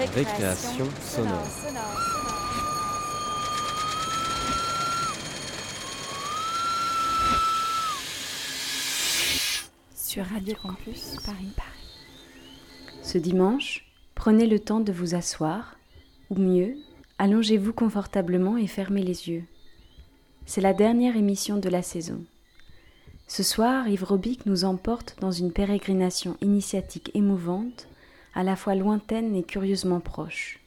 Récréation 0.00 0.86
sonore. 1.02 1.46
Sur 9.94 10.24
Radio 10.24 10.54
Campus 10.62 11.16
Paris. 11.26 11.52
Ce 13.02 13.18
dimanche, 13.18 13.84
prenez 14.14 14.46
le 14.46 14.58
temps 14.58 14.80
de 14.80 14.90
vous 14.90 15.14
asseoir, 15.14 15.76
ou 16.30 16.36
mieux, 16.36 16.76
allongez-vous 17.18 17.74
confortablement 17.74 18.56
et 18.56 18.66
fermez 18.66 19.02
les 19.02 19.28
yeux. 19.28 19.44
C'est 20.46 20.62
la 20.62 20.72
dernière 20.72 21.18
émission 21.18 21.58
de 21.58 21.68
la 21.68 21.82
saison. 21.82 22.24
Ce 23.26 23.42
soir, 23.42 23.86
Yves 23.86 24.04
Robic 24.04 24.46
nous 24.46 24.64
emporte 24.64 25.16
dans 25.20 25.30
une 25.30 25.52
pérégrination 25.52 26.38
initiatique 26.40 27.10
émouvante, 27.12 27.86
à 28.34 28.42
la 28.42 28.56
fois 28.56 28.74
lointaine 28.74 29.34
et 29.34 29.42
curieusement 29.42 30.00
proche. 30.00 30.60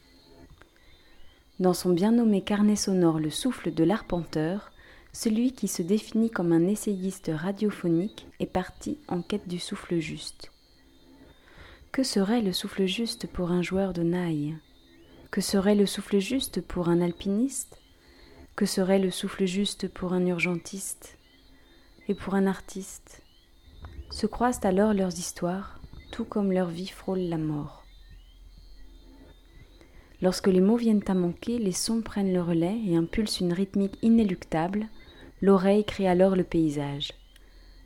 Dans 1.60 1.74
son 1.74 1.92
bien 1.92 2.12
nommé 2.12 2.42
carnet 2.42 2.76
sonore 2.76 3.20
Le 3.20 3.30
souffle 3.30 3.74
de 3.74 3.84
l'arpenteur, 3.84 4.72
celui 5.12 5.54
qui 5.54 5.68
se 5.68 5.84
définit 5.84 6.32
comme 6.32 6.52
un 6.52 6.68
essayiste 6.68 7.32
radiophonique 7.34 8.28
est 8.40 8.48
parti 8.48 8.98
en 9.08 9.22
quête 9.22 9.48
du 9.48 9.60
souffle 9.60 10.00
juste. 10.00 10.52
Que 11.92 12.02
serait 12.02 12.42
le 12.42 12.52
souffle 12.52 12.88
juste 12.88 13.28
pour 13.28 13.52
un 13.52 13.62
joueur 13.62 13.94
de 13.94 14.02
naï? 14.02 14.56
Que 15.30 15.42
serait 15.42 15.76
le 15.76 15.86
souffle 15.86 16.18
juste 16.18 16.60
pour 16.60 16.90
un 16.90 17.02
alpiniste? 17.02 17.80
Que 18.56 18.66
serait 18.66 19.00
le 19.00 19.12
souffle 19.12 19.46
juste 19.46 19.88
pour 19.88 20.14
un 20.14 20.26
urgentiste? 20.26 21.20
Et 22.08 22.16
pour 22.16 22.34
un 22.34 22.48
artiste? 22.48 23.22
Se 24.10 24.26
croisent 24.26 24.66
alors 24.66 24.96
leurs 24.96 25.20
histoires, 25.20 25.80
tout 26.14 26.26
comme 26.26 26.52
leur 26.52 26.68
vie 26.68 26.90
frôle 26.90 27.22
la 27.22 27.40
mort. 27.40 27.84
Lorsque 30.22 30.48
les 30.48 30.62
mots 30.62 30.78
viennent 30.78 31.04
à 31.08 31.16
manquer, 31.16 31.58
les 31.58 31.72
sons 31.72 32.04
prennent 32.04 32.32
le 32.32 32.42
relais 32.42 32.78
et 32.86 32.96
impulsent 32.96 33.40
une 33.40 33.52
rythmique 33.52 33.98
inéluctable, 34.04 34.88
l'oreille 35.42 35.84
crée 35.84 36.08
alors 36.08 36.36
le 36.36 36.44
paysage. 36.44 37.14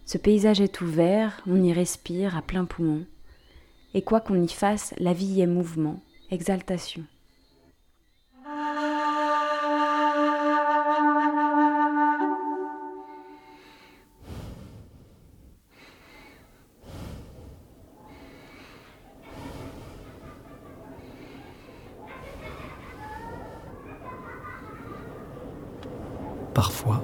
Ce 0.05 0.17
paysage 0.17 0.59
est 0.59 0.81
ouvert, 0.81 1.41
on 1.47 1.63
y 1.63 1.71
respire 1.71 2.35
à 2.35 2.41
plein 2.41 2.65
poumon, 2.65 3.05
et 3.93 4.01
quoi 4.01 4.19
qu'on 4.19 4.43
y 4.43 4.49
fasse, 4.49 4.93
la 4.97 5.13
vie 5.13 5.39
est 5.39 5.47
mouvement, 5.47 6.01
exaltation. 6.29 7.05
Parfois, 26.57 27.03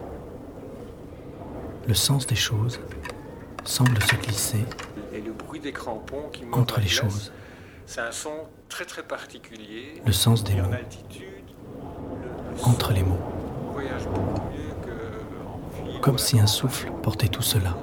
le 1.88 1.94
sens 1.94 2.26
des 2.26 2.34
choses 2.36 2.80
semble 3.64 4.02
se 4.02 4.16
glisser 4.16 4.66
Et 5.14 5.22
le 5.22 5.32
bruit 5.32 5.60
des 5.60 5.72
crampons 5.72 6.28
qui 6.34 6.44
montent 6.44 6.62
entre 6.62 6.80
les 6.80 6.88
choses. 6.88 7.32
C'est 7.86 8.02
un 8.02 8.12
son 8.12 8.48
très 8.68 8.86
très 8.86 9.04
particulier. 9.04 10.02
Le 10.04 10.12
sens 10.12 10.44
des 10.44 10.60
en 10.60 10.64
mots 10.64 10.74
altitude, 10.74 11.46
le, 12.24 12.58
le 12.58 12.64
entre 12.64 12.94
les 12.94 13.04
mots, 13.04 13.20
son 13.68 13.74
voyage 13.74 14.06
beaucoup 14.08 14.42
mieux 14.50 14.74
que 14.82 15.84
en 15.84 15.86
ville 15.86 16.02
comme 16.02 16.18
si 16.18 16.40
un 16.40 16.48
souffle 16.48 16.92
portait 17.04 17.28
tout 17.28 17.44
cela. 17.44 17.78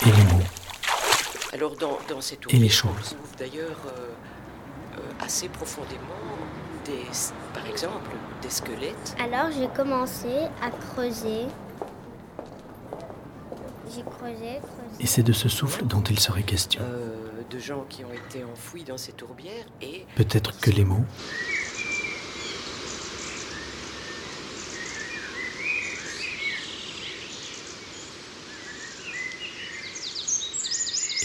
Et 0.00 0.06
les 0.06 0.24
mots, 0.32 0.44
Alors 1.52 1.76
dans, 1.76 1.98
dans 2.08 2.22
cette 2.22 2.40
Et 2.54 2.56
les 2.56 2.70
choses. 2.70 3.14
d'ailleurs 3.38 3.76
euh, 3.88 4.14
assez 5.20 5.48
profondément 5.48 6.02
des, 6.84 7.04
par 7.54 7.66
exemple, 7.66 8.10
des 8.42 8.50
squelettes. 8.50 9.16
Alors 9.22 9.50
j'ai 9.50 9.68
commencé 9.68 10.28
à 10.62 10.70
creuser. 10.70 11.46
J'ai 13.94 14.02
creusé, 14.02 14.60
creusé. 14.60 15.00
et 15.00 15.06
c'est 15.06 15.22
de 15.22 15.32
ce 15.32 15.48
souffle 15.48 15.84
dont 15.86 16.02
il 16.02 16.18
serait 16.20 16.42
question. 16.42 16.82
euh, 16.82 17.14
de 17.50 17.58
gens 17.58 17.84
qui 17.88 18.04
ont 18.04 18.12
été 18.12 18.44
enfouis 18.44 18.84
dans 18.84 18.98
ces 18.98 19.12
tourbières 19.12 19.64
et 19.80 20.04
Peut-être 20.14 20.58
que 20.60 20.70
les 20.70 20.84
mots, 20.84 21.04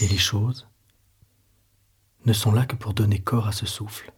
et 0.02 0.06
les 0.08 0.18
choses 0.18 0.66
sont 2.34 2.52
là 2.52 2.64
que 2.64 2.76
pour 2.76 2.94
donner 2.94 3.18
corps 3.18 3.48
à 3.48 3.52
ce 3.52 3.66
souffle. 3.66 4.10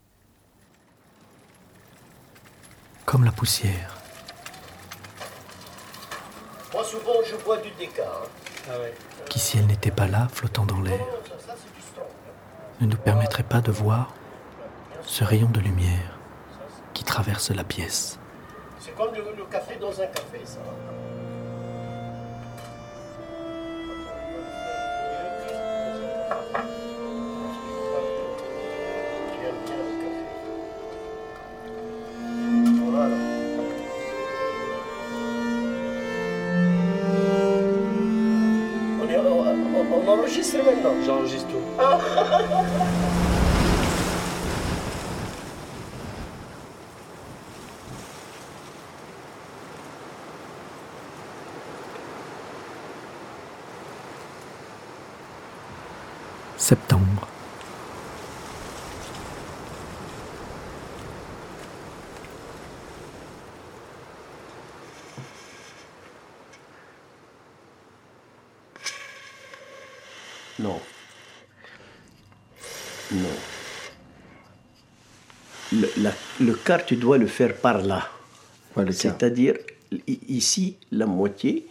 Comme 3.05 3.25
la 3.25 3.33
poussière, 3.33 3.95
Moi, 6.73 6.85
souvent, 6.85 7.15
je 7.25 7.37
bois 7.37 7.57
du 7.59 7.71
déca. 7.79 8.03
hein. 8.69 8.73
qui 9.31 9.39
si 9.39 9.59
elle 9.59 9.67
n'était 9.67 9.91
pas 9.91 10.07
là, 10.09 10.29
flottant 10.33 10.67
dans 10.67 10.81
l'air, 10.81 10.99
Ça, 10.99 11.35
ça, 11.47 11.55
c'est 11.57 11.75
du 11.75 11.81
strong. 11.87 12.07
ne 12.81 12.87
nous 12.87 12.97
permettrait 12.97 13.43
pas 13.45 13.61
de 13.61 13.71
voir 13.71 14.13
ce 15.05 15.25
rayon 15.25 15.49
de 15.49 15.61
lumière 15.61 16.19
qui 16.95 17.05
traverse 17.05 17.51
la 17.51 17.65
pièce. 17.65 18.19
C'est 18.81 18.95
comme 18.97 19.15
le, 19.15 19.23
le 19.37 19.45
café 19.47 19.77
dans 19.77 19.93
un 20.01 20.07
café, 20.07 20.41
ça. 20.45 20.59
On, 39.93 40.09
enregistre 40.09 40.59
maintenant. 40.65 40.95
J'enregistre 41.05 41.49
tout. 41.49 41.57
Septembre. 56.57 57.29
Non. 70.59 70.81
Non. 73.13 73.29
Le, 76.41 76.53
quart, 76.55 76.85
tu 76.85 76.97
dois 76.97 77.19
le 77.19 77.27
faire 77.27 77.55
par 77.57 77.79
là. 77.83 78.09
C'est-à-dire, 78.91 79.55
ici, 80.07 80.77
la 80.93 81.07
moitié. 81.07 81.67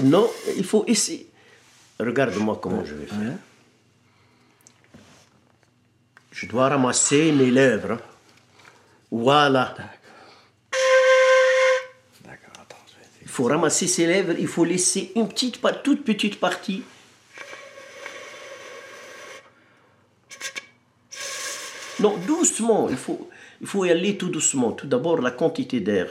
Non, 0.00 0.30
il 0.56 0.64
faut 0.64 0.84
ici. 0.86 1.26
Regarde-moi 1.98 2.58
comment 2.62 2.84
je 2.84 2.94
vais 2.94 3.06
faire. 3.06 3.38
Je 6.30 6.46
dois 6.46 6.68
ramasser 6.68 7.32
mes 7.32 7.50
lèvres. 7.50 7.98
Voilà. 9.10 9.74
Il 13.22 13.28
faut 13.28 13.44
ramasser 13.44 13.86
ses 13.86 14.06
lèvres, 14.06 14.34
il 14.38 14.46
faut 14.46 14.64
laisser 14.64 15.12
une 15.14 15.28
petite, 15.28 15.60
toute 15.82 16.04
petite 16.04 16.40
partie. 16.40 16.82
Non, 22.06 22.16
doucement, 22.26 22.88
il 22.88 22.96
faut, 22.96 23.28
il 23.60 23.66
faut 23.66 23.84
y 23.84 23.90
aller 23.90 24.16
tout 24.16 24.28
doucement. 24.28 24.72
Tout 24.72 24.86
d'abord, 24.86 25.20
la 25.20 25.30
quantité 25.32 25.80
d'air. 25.80 26.08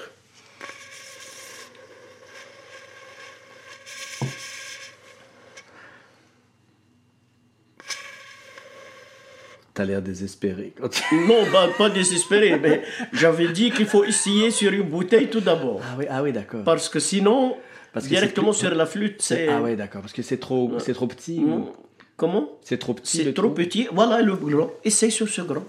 T'as 9.73 9.83
l'air 9.83 10.01
désespéré 10.01 10.73
quand 10.79 10.87
tu... 10.87 11.03
Non, 11.27 11.43
bah, 11.51 11.67
pas 11.77 11.89
désespéré, 11.89 12.57
mais 12.57 12.81
j'avais 13.11 13.49
dit 13.49 13.71
qu'il 13.71 13.85
faut 13.85 14.05
essayer 14.05 14.49
sur 14.49 14.71
une 14.71 14.83
bouteille 14.83 15.29
tout 15.29 15.41
d'abord. 15.41 15.81
Ah 15.83 15.95
oui, 15.97 16.05
ah 16.09 16.23
oui 16.23 16.31
d'accord. 16.31 16.63
Parce 16.63 16.87
que 16.87 16.99
sinon, 17.01 17.57
Parce 17.91 18.05
que 18.05 18.09
directement 18.11 18.51
plus- 18.51 18.59
sur 18.59 18.73
la 18.73 18.85
flûte, 18.85 19.21
c'est... 19.21 19.49
Ah 19.49 19.61
oui, 19.61 19.75
d'accord, 19.75 19.99
parce 20.01 20.13
que 20.13 20.21
c'est 20.21 20.37
trop, 20.37 20.71
c'est 20.79 20.93
trop 20.93 21.07
petit. 21.07 21.39
Ou- 21.39 21.73
Comment 22.17 22.49
C'est 22.61 22.77
trop 22.77 22.93
petit. 22.93 23.23
C'est 23.23 23.33
trop 23.33 23.49
petit. 23.49 23.87
Voilà 23.91 24.21
le 24.21 24.35
grand. 24.35 24.71
Essaye 24.83 25.11
sur 25.11 25.27
ce 25.27 25.41
grand. 25.41 25.65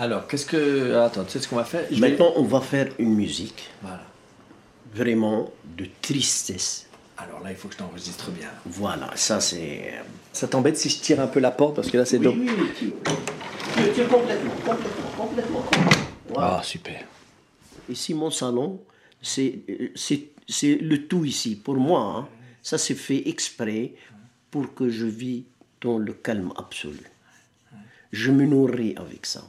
Alors, 0.00 0.26
qu'est-ce 0.26 0.46
que. 0.46 0.94
ah, 0.94 1.04
Attends, 1.04 1.24
tu 1.24 1.32
sais 1.32 1.40
ce 1.40 1.48
qu'on 1.48 1.56
va 1.56 1.64
faire? 1.64 1.84
Je 1.90 2.00
vais- 2.00 2.08
Maintenant, 2.10 2.32
on 2.36 2.42
va 2.44 2.60
faire 2.62 2.88
une 2.98 3.14
musique 3.14 3.68
Voilà. 3.82 4.02
vraiment 4.94 5.50
de 5.76 5.86
tristesse. 6.00 6.86
Alors 7.18 7.40
là, 7.44 7.50
il 7.50 7.56
faut 7.56 7.68
que 7.68 7.74
je 7.74 7.78
t'enregistre 7.80 8.30
bien. 8.30 8.48
Voilà, 8.64 9.10
ça 9.14 9.40
c'est. 9.40 9.92
Ça 10.32 10.48
t'embête 10.48 10.78
si 10.78 10.88
je 10.88 11.00
tire 11.00 11.20
un 11.20 11.26
peu 11.26 11.38
la 11.38 11.50
porte 11.50 11.76
parce 11.76 11.90
que 11.90 11.98
là, 11.98 12.06
c'est 12.06 12.16
Oui, 12.16 12.24
donc. 12.24 12.34
oui, 12.38 12.48
oui, 12.48 12.68
tu- 12.78 12.86
tu- 12.86 13.92
tu- 13.94 14.08
complètement, 14.08 14.52
complètement, 14.64 15.10
complètement. 15.18 15.64
Voilà. 16.30 16.56
Ah, 16.60 16.62
super. 16.62 17.04
Ici, 17.90 18.14
mon 18.14 18.30
salon, 18.30 18.80
c'est 19.20 19.58
c'est- 19.94 20.28
c'est 20.48 20.76
le 20.76 21.06
tout 21.08 21.26
ici. 21.26 21.56
Pour 21.56 21.74
moi, 21.76 22.00
hein, 22.16 22.28
ça 22.62 22.78
c'est 22.78 22.94
fait 22.94 23.28
exprès 23.28 23.92
pour 24.50 24.72
que 24.74 24.88
je 24.88 25.04
vis 25.04 25.44
dans 25.82 25.98
le 25.98 26.14
calme 26.14 26.52
absolu. 26.56 27.02
Je 28.12 28.30
me 28.30 28.46
nourris 28.46 28.94
avec 28.96 29.26
ça. 29.26 29.42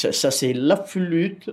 Ça, 0.00 0.12
ça, 0.12 0.30
c'est 0.30 0.54
la 0.54 0.76
flûte, 0.76 1.50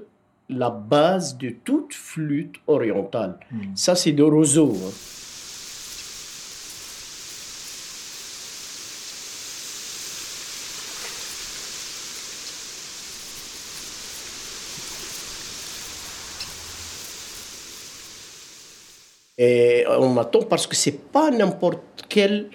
la 0.47 0.69
base 0.69 1.38
de 1.38 1.49
toute 1.49 1.94
flûte 1.94 2.55
orientale. 2.67 3.38
Ça, 3.75 3.94
c'est 3.94 4.13
de 4.13 4.23
roseau. 4.23 4.71
hein. 4.85 4.91
Et 19.38 19.85
on 19.99 20.09
m'attend 20.09 20.44
parce 20.44 20.65
que 20.65 20.75
c'est 20.75 20.99
pas 21.11 21.29
n'importe 21.29 22.05
quel. 22.09 22.49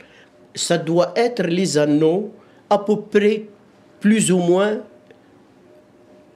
Ça 0.55 0.79
doit 0.79 1.13
être 1.17 1.43
les 1.45 1.79
anneaux 1.79 2.33
à 2.69 2.79
peu 2.79 3.01
près 3.01 3.45
plus 4.01 4.33
ou 4.33 4.39
moins 4.39 4.81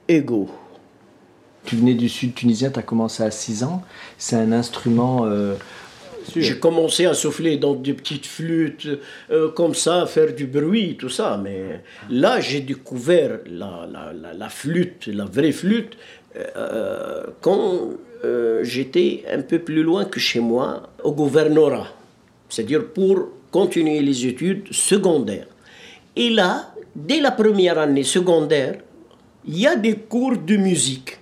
égaux. 0.07 0.49
Tu 1.65 1.75
venais 1.75 1.95
du 1.95 2.07
sud 2.09 2.33
tunisien, 2.33 2.69
tu 2.69 2.79
as 2.79 2.83
commencé 2.83 3.23
à 3.23 3.31
6 3.31 3.63
ans. 3.63 3.81
C'est 4.17 4.37
un 4.37 4.51
instrument. 4.53 5.25
euh, 5.25 5.55
J'ai 6.35 6.59
commencé 6.59 7.05
à 7.05 7.13
souffler 7.13 7.57
dans 7.57 7.73
des 7.75 7.93
petites 7.93 8.25
flûtes, 8.25 8.87
euh, 9.31 9.49
comme 9.51 9.73
ça, 9.75 10.05
faire 10.05 10.33
du 10.33 10.45
bruit, 10.45 10.95
tout 10.97 11.09
ça. 11.09 11.39
Mais 11.41 11.81
là, 12.09 12.39
j'ai 12.39 12.61
découvert 12.61 13.39
la, 13.47 13.87
la, 13.91 14.13
la, 14.13 14.33
la 14.33 14.49
flûte, 14.49 15.07
la 15.07 15.25
vraie 15.25 15.51
flûte, 15.51 15.97
euh, 16.55 17.23
quand 17.41 17.89
j'étais 18.63 19.23
un 19.31 19.41
peu 19.41 19.59
plus 19.59 19.83
loin 19.83 20.05
que 20.05 20.19
chez 20.19 20.39
moi, 20.39 20.83
au 21.03 21.11
gouvernorat. 21.13 21.87
C'est-à-dire 22.49 22.87
pour 22.87 23.27
continuer 23.51 23.99
les 24.01 24.25
études 24.25 24.71
secondaires. 24.73 25.47
Et 26.15 26.29
là, 26.29 26.73
dès 26.95 27.19
la 27.21 27.31
première 27.31 27.77
année 27.77 28.03
secondaire, 28.03 28.79
il 29.47 29.59
y 29.59 29.67
a 29.67 29.75
des 29.75 29.95
cours 29.95 30.37
de 30.37 30.57
musique. 30.57 31.17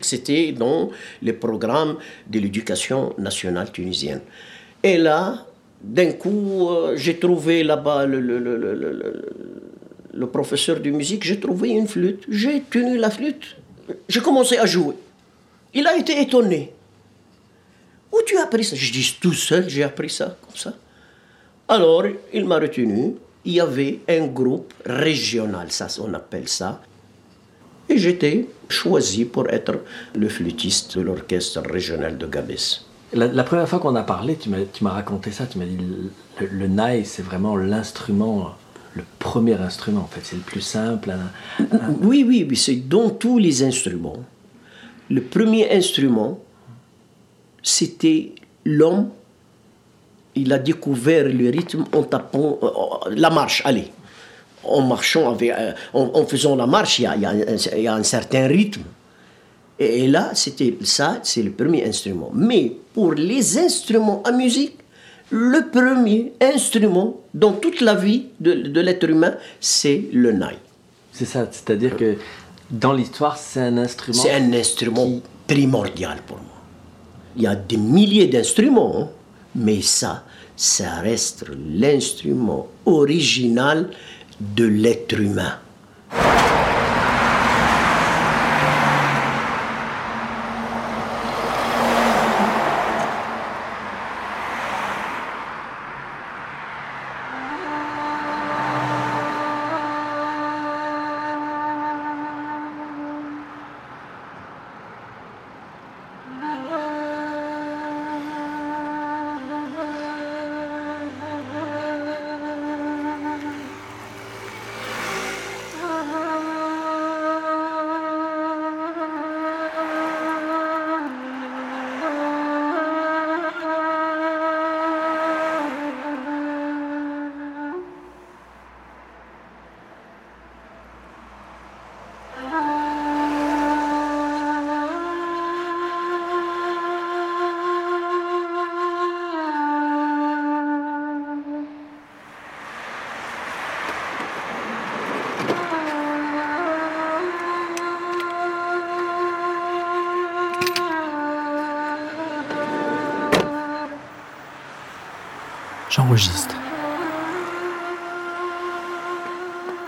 C'était 0.00 0.52
dans 0.52 0.90
les 1.20 1.32
programmes 1.32 1.96
de 2.26 2.38
l'éducation 2.38 3.14
nationale 3.18 3.70
tunisienne. 3.70 4.20
Et 4.82 4.96
là, 4.96 5.46
d'un 5.82 6.12
coup, 6.12 6.68
euh, 6.70 6.96
j'ai 6.96 7.18
trouvé 7.18 7.62
là-bas 7.64 8.06
le, 8.06 8.20
le- 8.20 10.26
professeur 10.26 10.80
de 10.80 10.90
musique, 10.90 11.24
j'ai 11.24 11.40
trouvé 11.40 11.70
une 11.70 11.88
flûte, 11.88 12.24
j'ai 12.28 12.62
tenu 12.62 12.96
la 12.98 13.10
flûte, 13.10 13.56
j'ai 14.08 14.20
commencé 14.20 14.56
à 14.58 14.66
jouer. 14.66 14.94
Il 15.74 15.86
a 15.86 15.96
été 15.96 16.20
étonné. 16.20 16.72
Où 18.12 18.18
tu 18.26 18.36
as 18.36 18.42
appris 18.44 18.64
ça? 18.64 18.76
Je 18.76 18.92
dis 18.92 19.16
tout 19.20 19.32
seul, 19.32 19.68
j'ai 19.68 19.82
appris 19.82 20.10
ça, 20.10 20.36
comme 20.42 20.56
ça. 20.56 20.74
Alors, 21.68 22.04
il 22.32 22.44
m'a 22.44 22.58
retenu. 22.58 23.14
Il 23.44 23.52
y 23.52 23.60
avait 23.60 24.00
un 24.08 24.26
groupe 24.26 24.72
régional, 24.84 25.70
ça 25.70 25.86
on 26.02 26.12
appelle 26.14 26.48
ça. 26.48 26.80
Et 27.90 27.98
j'étais 27.98 28.46
choisi 28.68 29.24
pour 29.24 29.48
être 29.50 29.74
le 30.14 30.28
flûtiste 30.28 30.96
de 30.96 31.02
l'orchestre 31.02 31.60
régional 31.68 32.16
de 32.16 32.26
Gabès. 32.26 32.84
La, 33.12 33.26
la 33.26 33.42
première 33.42 33.68
fois 33.68 33.80
qu'on 33.80 33.96
a 33.96 34.04
parlé, 34.04 34.36
tu 34.36 34.48
m'as 34.48 34.90
raconté 34.90 35.32
ça. 35.32 35.46
Tu 35.46 35.58
m'as 35.58 35.64
dit 35.64 35.76
le, 35.76 36.10
le, 36.40 36.46
le 36.60 36.68
naï, 36.68 37.04
c'est 37.04 37.22
vraiment 37.22 37.56
l'instrument, 37.56 38.54
le 38.94 39.02
premier 39.18 39.54
instrument 39.54 40.02
en 40.02 40.06
fait. 40.06 40.20
C'est 40.22 40.36
le 40.36 40.42
plus 40.42 40.60
simple. 40.60 41.12
Oui, 42.00 42.24
oui, 42.26 42.46
oui, 42.48 42.56
c'est 42.56 42.76
dans 42.76 43.10
tous 43.10 43.38
les 43.38 43.64
instruments. 43.64 44.22
Le 45.10 45.22
premier 45.22 45.68
instrument, 45.72 46.38
c'était 47.64 48.32
l'homme. 48.64 49.10
Il 50.36 50.52
a 50.52 50.60
découvert 50.60 51.24
le 51.24 51.50
rythme 51.50 51.84
en 51.92 52.04
tapant 52.04 52.60
euh, 52.62 52.66
euh, 52.66 53.14
la 53.16 53.30
marche, 53.30 53.62
allez. 53.64 53.88
En 54.62 54.82
marchant, 54.82 55.30
avec, 55.30 55.50
euh, 55.50 55.72
en, 55.94 56.10
en 56.14 56.26
faisant 56.26 56.54
la 56.54 56.66
marche, 56.66 56.98
il 56.98 57.02
y 57.02 57.06
a, 57.06 57.16
il 57.16 57.22
y 57.22 57.26
a 57.26 57.30
un, 57.30 57.56
il 57.76 57.82
y 57.82 57.88
a 57.88 57.94
un 57.94 58.02
certain 58.02 58.46
rythme. 58.46 58.82
Et, 59.78 60.04
et 60.04 60.06
là, 60.06 60.30
c'était 60.34 60.76
ça, 60.82 61.18
c'est 61.22 61.42
le 61.42 61.50
premier 61.52 61.84
instrument. 61.86 62.30
Mais 62.34 62.76
pour 62.92 63.14
les 63.14 63.58
instruments 63.58 64.22
à 64.24 64.32
musique, 64.32 64.76
le 65.30 65.70
premier 65.70 66.32
instrument 66.40 67.20
dans 67.32 67.52
toute 67.52 67.80
la 67.80 67.94
vie 67.94 68.26
de, 68.40 68.52
de 68.52 68.80
l'être 68.80 69.08
humain, 69.08 69.34
c'est 69.60 70.04
le 70.12 70.32
naï. 70.32 70.56
C'est 71.12 71.24
ça, 71.24 71.48
c'est-à-dire 71.50 71.96
que 71.96 72.16
dans 72.70 72.92
l'histoire, 72.92 73.36
c'est 73.36 73.60
un 73.60 73.78
instrument. 73.78 74.22
C'est 74.22 74.32
un 74.32 74.52
instrument 74.52 75.20
primordial 75.46 76.18
pour 76.26 76.36
moi. 76.36 76.46
Il 77.36 77.42
y 77.42 77.46
a 77.46 77.54
des 77.56 77.76
milliers 77.76 78.26
d'instruments, 78.26 78.94
hein, 78.98 79.08
mais 79.54 79.80
ça, 79.82 80.24
ça 80.56 80.96
reste 81.00 81.46
l'instrument 81.78 82.68
original 82.84 83.90
de 84.40 84.64
l'être 84.64 85.18
humain. 85.20 85.58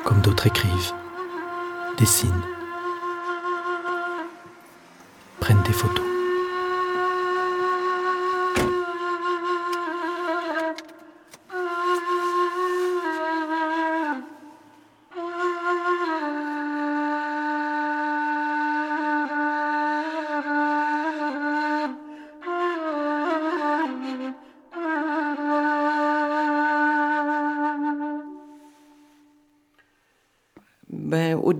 Comme 0.04 0.20
d'autres 0.20 0.46
écrivent, 0.46 0.92
dessinent, 1.98 2.32
prennent 5.40 5.62
des 5.62 5.72
photos. 5.72 6.11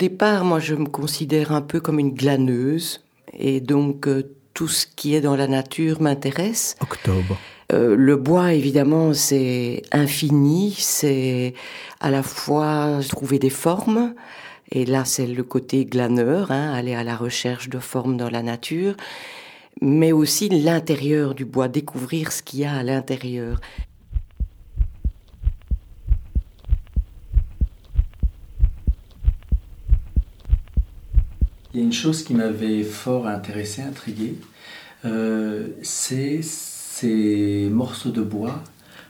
Départ, 0.03 0.45
moi, 0.45 0.59
je 0.59 0.75
me 0.75 0.87
considère 0.87 1.53
un 1.53 1.61
peu 1.61 1.79
comme 1.79 2.01
une 2.01 2.13
glaneuse. 2.13 3.05
Et 3.33 3.61
donc, 3.61 4.09
euh, 4.09 4.35
tout 4.53 4.67
ce 4.67 4.85
qui 4.85 5.15
est 5.15 5.21
dans 5.21 5.37
la 5.37 5.47
nature 5.47 6.03
m'intéresse. 6.03 6.77
Octobre. 6.81 7.39
Euh, 7.73 7.95
le 7.97 8.17
bois, 8.17 8.53
évidemment, 8.53 9.15
c'est 9.15 9.83
infini. 9.93 10.75
C'est 10.77 11.55
à 12.01 12.11
la 12.11 12.25
fois 12.25 12.99
trouver 13.09 13.39
des 13.39 13.51
formes. 13.51 14.15
Et 14.73 14.85
là, 14.87 15.05
c'est 15.05 15.27
le 15.27 15.45
côté 15.45 15.85
glaneur, 15.85 16.51
hein, 16.51 16.73
aller 16.73 16.95
à 16.95 17.05
la 17.05 17.17
recherche 17.17 17.69
de 17.69 17.79
formes 17.79 18.17
dans 18.17 18.31
la 18.31 18.43
nature. 18.43 18.97
Mais 19.81 20.11
aussi 20.11 20.49
l'intérieur 20.49 21.35
du 21.35 21.45
bois, 21.45 21.69
découvrir 21.69 22.33
ce 22.33 22.43
qu'il 22.43 22.61
y 22.61 22.65
a 22.65 22.75
à 22.75 22.83
l'intérieur. 22.83 23.61
Il 31.75 31.81
y 31.81 31.83
a 31.83 31.87
une 31.87 31.93
chose 31.93 32.23
qui 32.23 32.35
m'avait 32.35 32.83
fort 32.83 33.27
intéressé, 33.27 33.81
intrigué, 33.81 34.37
euh, 35.07 35.69
c'est 35.81 36.43
ces 36.43 37.71
morceaux 37.71 38.11
de 38.11 38.21
bois 38.21 38.63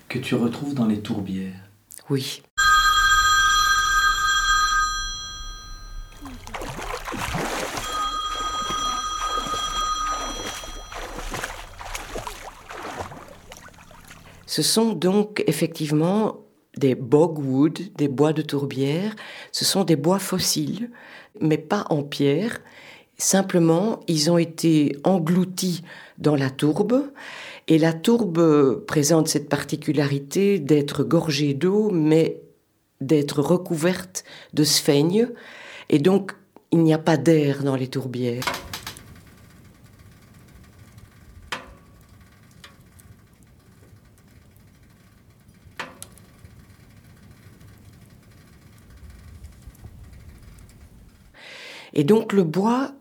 que 0.08 0.20
tu 0.20 0.36
retrouves 0.36 0.72
dans 0.72 0.86
les 0.86 1.00
tourbières. 1.00 1.56
Oui. 2.08 2.40
Ce 14.46 14.62
sont 14.62 14.92
donc 14.92 15.42
effectivement 15.48 16.42
des 16.76 16.94
bogwood, 16.94 17.78
des 17.96 18.08
bois 18.08 18.32
de 18.32 18.42
tourbière. 18.42 19.14
Ce 19.52 19.64
sont 19.64 19.84
des 19.84 19.96
bois 19.96 20.18
fossiles, 20.18 20.90
mais 21.40 21.58
pas 21.58 21.86
en 21.90 22.02
pierre. 22.02 22.60
Simplement, 23.18 24.00
ils 24.08 24.30
ont 24.30 24.38
été 24.38 24.96
engloutis 25.04 25.82
dans 26.18 26.34
la 26.34 26.50
tourbe. 26.50 27.12
Et 27.68 27.78
la 27.78 27.92
tourbe 27.92 28.84
présente 28.86 29.28
cette 29.28 29.48
particularité 29.48 30.58
d'être 30.58 31.04
gorgée 31.04 31.54
d'eau, 31.54 31.90
mais 31.90 32.40
d'être 33.00 33.40
recouverte 33.40 34.24
de 34.54 34.64
sphaigne. 34.64 35.28
Et 35.88 35.98
donc, 35.98 36.32
il 36.72 36.82
n'y 36.82 36.94
a 36.94 36.98
pas 36.98 37.16
d'air 37.16 37.62
dans 37.62 37.76
les 37.76 37.88
tourbières. 37.88 38.42
Et 51.94 52.04
donc 52.04 52.32
le 52.32 52.44
bois 52.44 52.92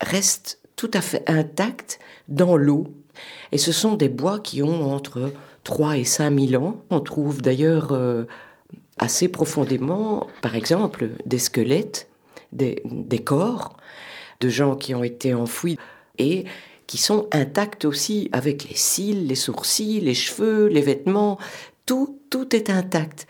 reste 0.00 0.60
tout 0.76 0.90
à 0.92 1.00
fait 1.00 1.22
intact 1.28 1.98
dans 2.28 2.56
l'eau. 2.56 2.86
Et 3.52 3.58
ce 3.58 3.72
sont 3.72 3.94
des 3.94 4.08
bois 4.08 4.40
qui 4.40 4.62
ont 4.62 4.92
entre 4.92 5.32
3 5.64 5.98
et 5.98 6.04
5 6.04 6.38
000 6.38 6.62
ans. 6.62 6.82
On 6.90 7.00
trouve 7.00 7.40
d'ailleurs 7.40 7.92
euh, 7.92 8.24
assez 8.98 9.28
profondément, 9.28 10.26
par 10.42 10.54
exemple, 10.54 11.10
des 11.24 11.38
squelettes, 11.38 12.08
des, 12.52 12.82
des, 12.84 13.18
corps 13.18 13.76
de 14.40 14.48
gens 14.48 14.76
qui 14.76 14.94
ont 14.94 15.02
été 15.02 15.34
enfouis 15.34 15.78
et 16.18 16.44
qui 16.86 16.98
sont 16.98 17.26
intacts 17.32 17.84
aussi 17.84 18.28
avec 18.32 18.68
les 18.68 18.76
cils, 18.76 19.26
les 19.26 19.34
sourcils, 19.34 20.00
les 20.00 20.14
cheveux, 20.14 20.66
les 20.66 20.82
vêtements. 20.82 21.38
Tout, 21.84 22.20
tout 22.30 22.54
est 22.54 22.70
intact. 22.70 23.26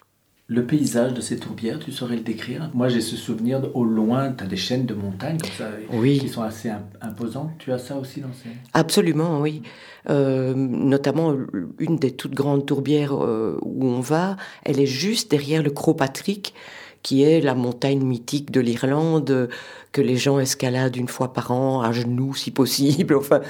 Le 0.49 0.65
paysage 0.65 1.13
de 1.13 1.21
ces 1.21 1.39
tourbières, 1.39 1.81
tu 1.81 1.91
saurais 1.91 2.15
le 2.15 2.23
décrire? 2.23 2.71
Moi, 2.73 2.89
j'ai 2.89 3.01
ce 3.01 3.17
souvenir 3.17 3.69
au 3.75 3.85
loin, 3.85 4.33
tu 4.33 4.45
as 4.45 4.47
des 4.47 4.57
chaînes 4.57 4.87
de 4.87 4.95
montagnes 4.95 5.39
comme 5.39 5.51
ça, 5.51 5.71
oui. 5.91 6.21
qui 6.21 6.29
sont 6.29 6.43
assez 6.43 6.71
imposantes. 7.01 7.51
Tu 7.59 7.73
as 7.73 7.79
ça 7.79 7.97
aussi 7.97 8.21
dans 8.21 8.33
ces... 8.33 8.51
Absolument, 8.73 9.41
oui. 9.41 9.63
Euh, 10.09 10.55
notamment, 10.55 11.35
une 11.81 11.97
des 11.97 12.13
toutes 12.13 12.35
grandes 12.35 12.65
tourbières 12.65 13.13
euh, 13.13 13.59
où 13.63 13.87
on 13.87 13.99
va, 13.99 14.37
elle 14.63 14.79
est 14.79 14.87
juste 14.87 15.33
derrière 15.33 15.65
le 15.65 15.71
Croc 15.71 15.99
Patrick, 15.99 16.55
qui 17.03 17.25
est 17.25 17.41
la 17.41 17.57
montagne 17.57 18.05
mythique 18.05 18.53
de 18.53 18.61
l'Irlande, 18.61 19.49
que 19.91 20.01
les 20.01 20.17
gens 20.17 20.39
escaladent 20.39 20.97
une 20.97 21.09
fois 21.09 21.33
par 21.33 21.51
an, 21.51 21.83
à 21.83 21.91
genoux 21.91 22.37
si 22.37 22.53
possible. 22.53 23.17
Enfin. 23.19 23.41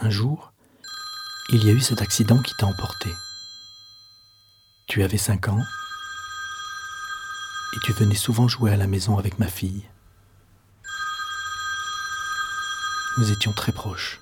Un 0.00 0.10
jour, 0.10 0.52
il 1.52 1.66
y 1.66 1.70
a 1.70 1.72
eu 1.72 1.80
cet 1.80 2.00
accident 2.00 2.38
qui 2.38 2.52
t'a 2.56 2.66
emporté. 2.66 3.08
Tu 4.86 5.02
avais 5.02 5.18
cinq 5.18 5.48
ans 5.48 5.64
et 7.74 7.78
tu 7.84 7.92
venais 7.92 8.14
souvent 8.14 8.46
jouer 8.46 8.72
à 8.72 8.76
la 8.76 8.86
maison 8.86 9.18
avec 9.18 9.40
ma 9.40 9.48
fille. 9.48 9.82
Nous 13.18 13.32
étions 13.32 13.52
très 13.52 13.72
proches. 13.72 14.20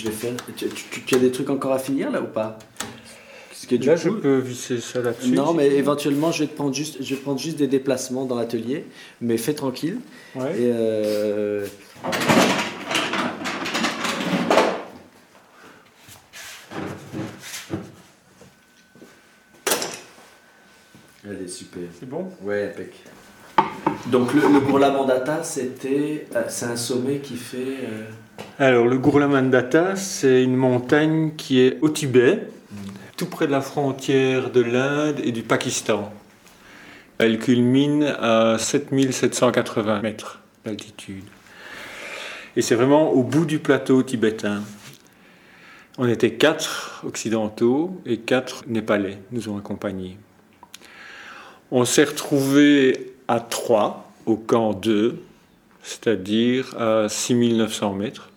Je 0.00 0.06
vais 0.06 0.14
faire. 0.14 0.34
Tu, 0.56 0.68
tu, 0.68 1.02
tu, 1.02 1.14
as 1.14 1.18
des 1.18 1.30
trucs 1.30 1.50
encore 1.50 1.72
à 1.72 1.78
finir 1.78 2.10
là 2.10 2.22
ou 2.22 2.26
pas? 2.26 2.58
Parce 3.48 3.66
que, 3.66 3.76
Là, 3.84 3.94
coup, 3.94 4.00
je 4.00 4.08
peux 4.10 4.38
visser 4.38 4.80
ça 4.80 5.02
là-dessus. 5.02 5.32
Non, 5.32 5.52
mais 5.52 5.68
éventuellement, 5.68 6.32
je 6.32 6.44
vais, 6.44 6.46
te 6.48 6.54
prendre 6.54 6.74
juste, 6.74 7.02
je 7.02 7.14
vais 7.14 7.20
prendre 7.20 7.38
juste 7.38 7.58
des 7.58 7.66
déplacements 7.66 8.24
dans 8.24 8.36
l'atelier, 8.36 8.86
mais 9.20 9.36
fais 9.36 9.54
tranquille. 9.54 9.98
Ouais. 10.34 10.52
Et 10.58 10.72
euh... 10.72 11.66
Allez, 21.28 21.48
super. 21.48 21.82
C'est 21.98 22.08
bon? 22.08 22.30
Ouais, 22.42 22.70
impec. 22.70 22.94
Donc 24.06 24.32
le, 24.32 24.40
le 24.40 24.60
Mandata, 24.60 25.44
c'était, 25.44 26.26
c'est 26.48 26.64
un 26.64 26.76
sommet 26.76 27.18
qui 27.18 27.36
fait. 27.36 27.84
Euh... 27.84 28.04
Alors, 28.62 28.86
le 28.86 28.98
Gourla 28.98 29.26
Mandata, 29.26 29.96
c'est 29.96 30.44
une 30.44 30.54
montagne 30.54 31.30
qui 31.34 31.60
est 31.60 31.78
au 31.80 31.88
Tibet, 31.88 32.36
mmh. 32.70 32.76
tout 33.16 33.24
près 33.24 33.46
de 33.46 33.52
la 33.52 33.62
frontière 33.62 34.50
de 34.50 34.60
l'Inde 34.60 35.18
et 35.24 35.32
du 35.32 35.40
Pakistan. 35.40 36.12
Elle 37.16 37.38
culmine 37.38 38.14
à 38.20 38.58
7780 38.58 40.02
mètres 40.02 40.40
d'altitude. 40.66 41.24
Et 42.54 42.60
c'est 42.60 42.74
vraiment 42.74 43.10
au 43.12 43.22
bout 43.22 43.46
du 43.46 43.60
plateau 43.60 44.02
tibétain. 44.02 44.60
On 45.96 46.06
était 46.06 46.34
quatre 46.34 47.02
occidentaux 47.06 47.98
et 48.04 48.18
quatre 48.18 48.64
népalais 48.66 49.20
nous 49.32 49.48
ont 49.48 49.56
accompagnés. 49.56 50.18
On 51.70 51.86
s'est 51.86 52.04
retrouvés 52.04 53.14
à 53.26 53.40
trois 53.40 54.12
au 54.26 54.36
camp 54.36 54.74
2, 54.74 55.18
c'est-à-dire 55.82 56.78
à 56.78 57.08
6900 57.08 57.94
mètres 57.94 58.29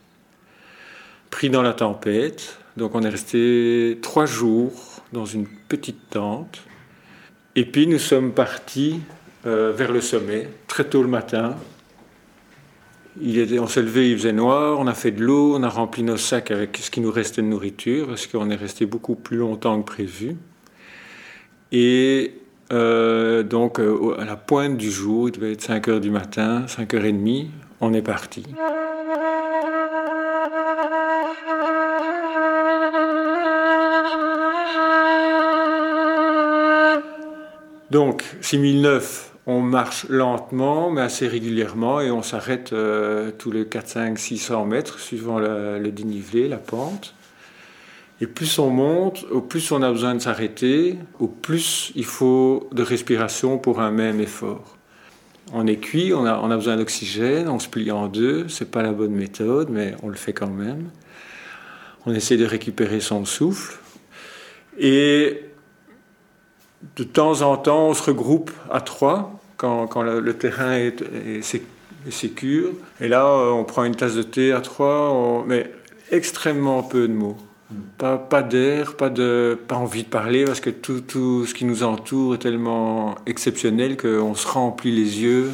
pris 1.33 1.49
dans 1.49 1.63
la 1.63 1.73
tempête. 1.73 2.59
Donc 2.77 2.93
on 2.93 3.01
est 3.01 3.09
resté 3.09 3.97
trois 4.03 4.27
jours 4.27 5.01
dans 5.13 5.25
une 5.25 5.47
petite 5.47 6.11
tente. 6.11 6.61
Et 7.55 7.65
puis 7.65 7.87
nous 7.87 7.97
sommes 7.97 8.33
partis 8.33 8.99
euh, 9.47 9.73
vers 9.75 9.91
le 9.91 9.99
sommet, 9.99 10.47
très 10.67 10.83
tôt 10.83 11.01
le 11.01 11.07
matin. 11.07 11.55
On 13.19 13.67
s'est 13.67 13.81
levé, 13.81 14.11
il 14.11 14.17
faisait 14.17 14.31
noir, 14.31 14.79
on 14.79 14.85
a 14.85 14.93
fait 14.93 15.09
de 15.09 15.23
l'eau, 15.23 15.55
on 15.55 15.63
a 15.63 15.69
rempli 15.69 16.03
nos 16.03 16.17
sacs 16.17 16.51
avec 16.51 16.77
ce 16.77 16.91
qui 16.91 17.01
nous 17.01 17.11
restait 17.11 17.41
de 17.41 17.47
nourriture, 17.47 18.07
parce 18.07 18.27
qu'on 18.27 18.51
est 18.51 18.55
resté 18.55 18.85
beaucoup 18.85 19.15
plus 19.15 19.37
longtemps 19.37 19.81
que 19.81 19.87
prévu. 19.87 20.35
Et 21.71 22.35
euh, 22.71 23.41
donc, 23.41 23.79
euh, 23.79 24.15
à 24.19 24.25
la 24.25 24.35
pointe 24.35 24.77
du 24.77 24.91
jour, 24.91 25.29
il 25.29 25.31
devait 25.31 25.53
être 25.53 25.63
5 25.63 25.87
heures 25.87 26.01
du 26.01 26.11
matin, 26.11 26.67
5 26.67 26.93
heures 26.93 27.05
et 27.05 27.11
demie, 27.11 27.49
on 27.83 27.93
est 27.93 28.01
parti. 28.01 28.43
Donc, 37.91 38.23
6009, 38.41 39.33
on 39.45 39.59
marche 39.59 40.07
lentement, 40.09 40.89
mais 40.89 41.01
assez 41.01 41.27
régulièrement, 41.27 41.99
et 41.99 42.09
on 42.09 42.23
s'arrête 42.23 42.73
euh, 42.73 43.31
tous 43.37 43.51
les 43.51 43.67
4, 43.67 43.87
5, 43.87 44.19
600 44.19 44.65
mètres, 44.65 44.99
suivant 44.99 45.37
le, 45.37 45.77
le 45.77 45.91
dénivelé, 45.91 46.47
la 46.47 46.57
pente. 46.57 47.13
Et 48.21 48.27
plus 48.27 48.57
on 48.57 48.69
monte, 48.69 49.25
au 49.29 49.41
plus 49.41 49.71
on 49.71 49.81
a 49.83 49.91
besoin 49.91 50.15
de 50.15 50.19
s'arrêter, 50.19 50.97
au 51.19 51.27
plus 51.27 51.91
il 51.95 52.05
faut 52.05 52.69
de 52.71 52.81
respiration 52.81 53.57
pour 53.57 53.81
un 53.81 53.91
même 53.91 54.21
effort. 54.21 54.72
On 55.55 55.67
est 55.67 55.75
cuit, 55.75 56.13
on 56.15 56.25
a, 56.25 56.55
besoin 56.55 56.77
d'oxygène, 56.77 57.47
on 57.47 57.59
se 57.59 57.67
plie 57.67 57.91
en 57.91 58.07
deux, 58.07 58.47
c'est 58.49 58.71
pas 58.71 58.81
la 58.81 58.91
bonne 58.91 59.13
méthode, 59.13 59.69
mais 59.69 59.95
on 60.01 60.09
le 60.09 60.15
fait 60.15 60.33
quand 60.33 60.49
même. 60.49 60.89
On 62.07 62.13
essaie 62.13 62.37
de 62.37 62.45
récupérer 62.45 62.99
son 62.99 63.23
souffle. 63.23 63.77
Et 64.79 65.43
de 66.95 67.03
temps 67.03 67.43
en 67.43 67.55
temps, 67.57 67.89
on 67.89 67.93
se 67.93 68.01
regroupe 68.01 68.49
à 68.71 68.81
trois 68.81 69.39
quand, 69.57 70.01
le, 70.01 70.33
terrain 70.33 70.73
est, 70.73 71.41
sécure. 72.09 72.71
Et 72.99 73.07
là, 73.07 73.27
on 73.27 73.63
prend 73.63 73.83
une 73.83 73.95
tasse 73.95 74.15
de 74.15 74.23
thé 74.23 74.51
à 74.51 74.59
trois, 74.59 75.45
mais 75.47 75.71
extrêmement 76.09 76.81
peu 76.81 77.07
de 77.07 77.13
mots. 77.13 77.37
Pas, 77.97 78.43
d'air, 78.43 78.95
pas, 78.95 79.09
de, 79.09 79.57
pas 79.67 79.75
envie 79.75 80.03
de 80.03 80.09
parler 80.09 80.43
parce 80.43 80.59
que 80.59 80.69
tout, 80.69 81.01
tout 81.01 81.45
ce 81.45 81.53
qui 81.53 81.63
nous 81.63 81.83
entoure 81.83 82.35
est 82.35 82.39
tellement 82.39 83.15
exceptionnel 83.25 83.95
qu'on 83.95 84.35
se 84.35 84.47
remplit 84.47 84.91
les 84.91 85.21
yeux 85.21 85.51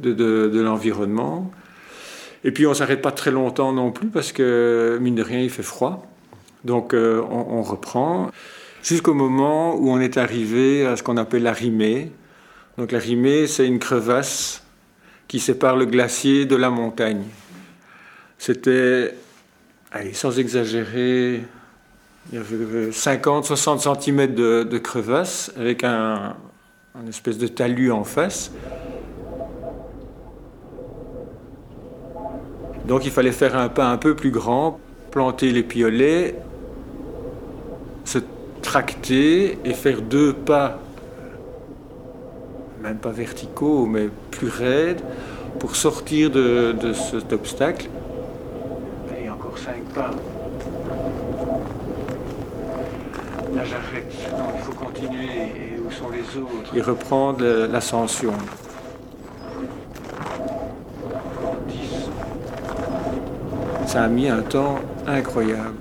de, 0.00 0.12
de, 0.12 0.60
l'environnement. 0.60 1.50
Et 2.44 2.50
puis 2.50 2.66
on 2.66 2.74
s'arrête 2.74 3.00
pas 3.00 3.12
très 3.12 3.30
longtemps 3.30 3.72
non 3.72 3.90
plus 3.90 4.08
parce 4.08 4.32
que, 4.32 4.98
mine 5.00 5.14
de 5.14 5.22
rien, 5.22 5.40
il 5.40 5.50
fait 5.50 5.62
froid. 5.62 6.06
Donc 6.64 6.94
euh, 6.94 7.22
on, 7.30 7.62
reprend 7.62 8.30
jusqu'au 8.82 9.14
moment 9.14 9.76
où 9.76 9.90
on 9.90 10.00
est 10.00 10.16
arrivé 10.16 10.84
à 10.84 10.96
ce 10.96 11.02
qu'on 11.02 11.16
appelle 11.16 11.42
la 11.42 11.52
rimée. 11.52 12.12
Donc 12.76 12.92
la 12.92 12.98
rimée, 12.98 13.46
c'est 13.46 13.66
une 13.66 13.78
crevasse 13.78 14.62
qui 15.28 15.40
sépare 15.40 15.76
le 15.76 15.86
glacier 15.86 16.44
de 16.44 16.56
la 16.56 16.70
montagne. 16.70 17.24
C'était 18.38 19.14
allez, 19.92 20.12
sans 20.12 20.38
exagérer, 20.38 21.42
il 22.32 22.34
y 22.34 22.38
avait 22.38 22.90
50-60 22.90 24.00
cm 24.02 24.34
de, 24.34 24.78
crevasse 24.78 25.52
avec 25.56 25.84
un, 25.84 26.34
espèce 27.08 27.38
de 27.38 27.46
talus 27.46 27.92
en 27.92 28.04
face. 28.04 28.50
Donc 32.86 33.04
il 33.04 33.10
fallait 33.10 33.32
faire 33.32 33.56
un 33.56 33.68
pas 33.68 33.88
un 33.88 33.96
peu 33.96 34.14
plus 34.14 34.30
grand, 34.30 34.78
planter 35.10 35.50
les 35.50 35.62
piolets, 35.62 36.36
se 38.04 38.18
tracter 38.62 39.58
et 39.64 39.74
faire 39.74 40.02
deux 40.02 40.32
pas, 40.32 40.80
même 42.82 42.98
pas 42.98 43.10
verticaux, 43.10 43.86
mais 43.86 44.08
plus 44.30 44.48
raides, 44.48 45.00
pour 45.58 45.74
sortir 45.74 46.30
de, 46.30 46.74
cet 46.92 47.32
obstacle 47.32 47.88
pas. 49.96 50.10
Là, 53.54 53.64
j'arrête. 53.64 54.12
Non, 54.32 54.44
il 54.54 54.62
faut 54.62 54.72
continuer. 54.72 55.24
Et 55.56 55.80
où 55.80 55.90
sont 55.90 56.10
les 56.10 56.40
autres? 56.40 56.76
Et 56.76 56.82
reprendre 56.82 57.42
l'ascension. 57.72 58.34
10. 61.68 61.76
Ça 63.86 64.02
a 64.04 64.08
mis 64.08 64.28
un 64.28 64.42
temps 64.42 64.76
incroyable. 65.06 65.74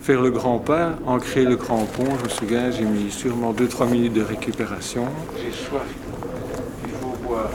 Faire 0.00 0.22
le 0.22 0.30
grand 0.30 0.58
pas, 0.58 0.90
ancrer 1.06 1.44
le 1.44 1.56
grand 1.56 1.84
pont, 1.84 2.16
je 2.18 2.24
me 2.24 2.28
souviens, 2.28 2.70
j'ai 2.70 2.84
mis 2.84 3.10
sûrement 3.10 3.52
2-3 3.52 3.88
minutes 3.90 4.12
de 4.12 4.22
récupération. 4.22 5.06
J'ai 5.36 5.50
soif. 5.50 5.82
Il 6.84 6.92
faut 6.92 7.16
boire. 7.26 7.50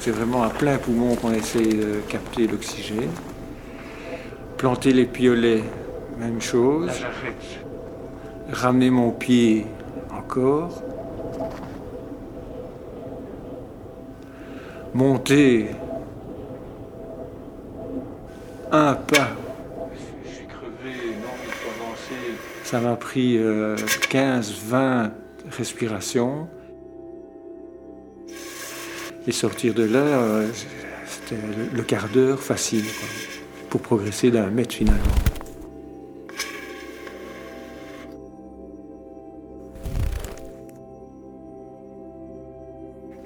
C'est 0.00 0.12
vraiment 0.12 0.42
à 0.42 0.48
plein 0.48 0.78
poumon 0.78 1.14
qu'on 1.14 1.30
essaie 1.34 1.60
de 1.60 2.00
capter 2.08 2.46
l'oxygène. 2.46 3.10
Planter 4.56 4.94
les 4.94 5.04
piolets, 5.04 5.62
même 6.18 6.40
chose. 6.40 6.90
Ramener 8.50 8.88
mon 8.88 9.10
pied 9.10 9.66
encore. 10.10 10.82
Monter 14.94 15.68
un 18.72 18.94
pas. 18.94 19.28
Je 20.24 20.30
suis 20.30 20.46
crevé, 20.46 21.10
non, 21.20 21.28
il 21.44 21.52
faut 21.52 21.84
avancer. 21.84 22.38
Ça 22.64 22.80
m'a 22.80 22.96
pris 22.96 23.36
euh, 23.36 23.76
15-20 23.76 25.10
respirations. 25.50 26.48
Et 29.30 29.32
sortir 29.32 29.74
de 29.74 29.84
là, 29.84 30.00
euh, 30.00 30.48
c'était 31.06 31.40
le 31.72 31.82
quart 31.84 32.08
d'heure 32.08 32.40
facile 32.40 32.82
pour 33.68 33.80
progresser 33.80 34.32
d'un 34.32 34.50
mètre 34.50 34.74
finalement. 34.74 35.04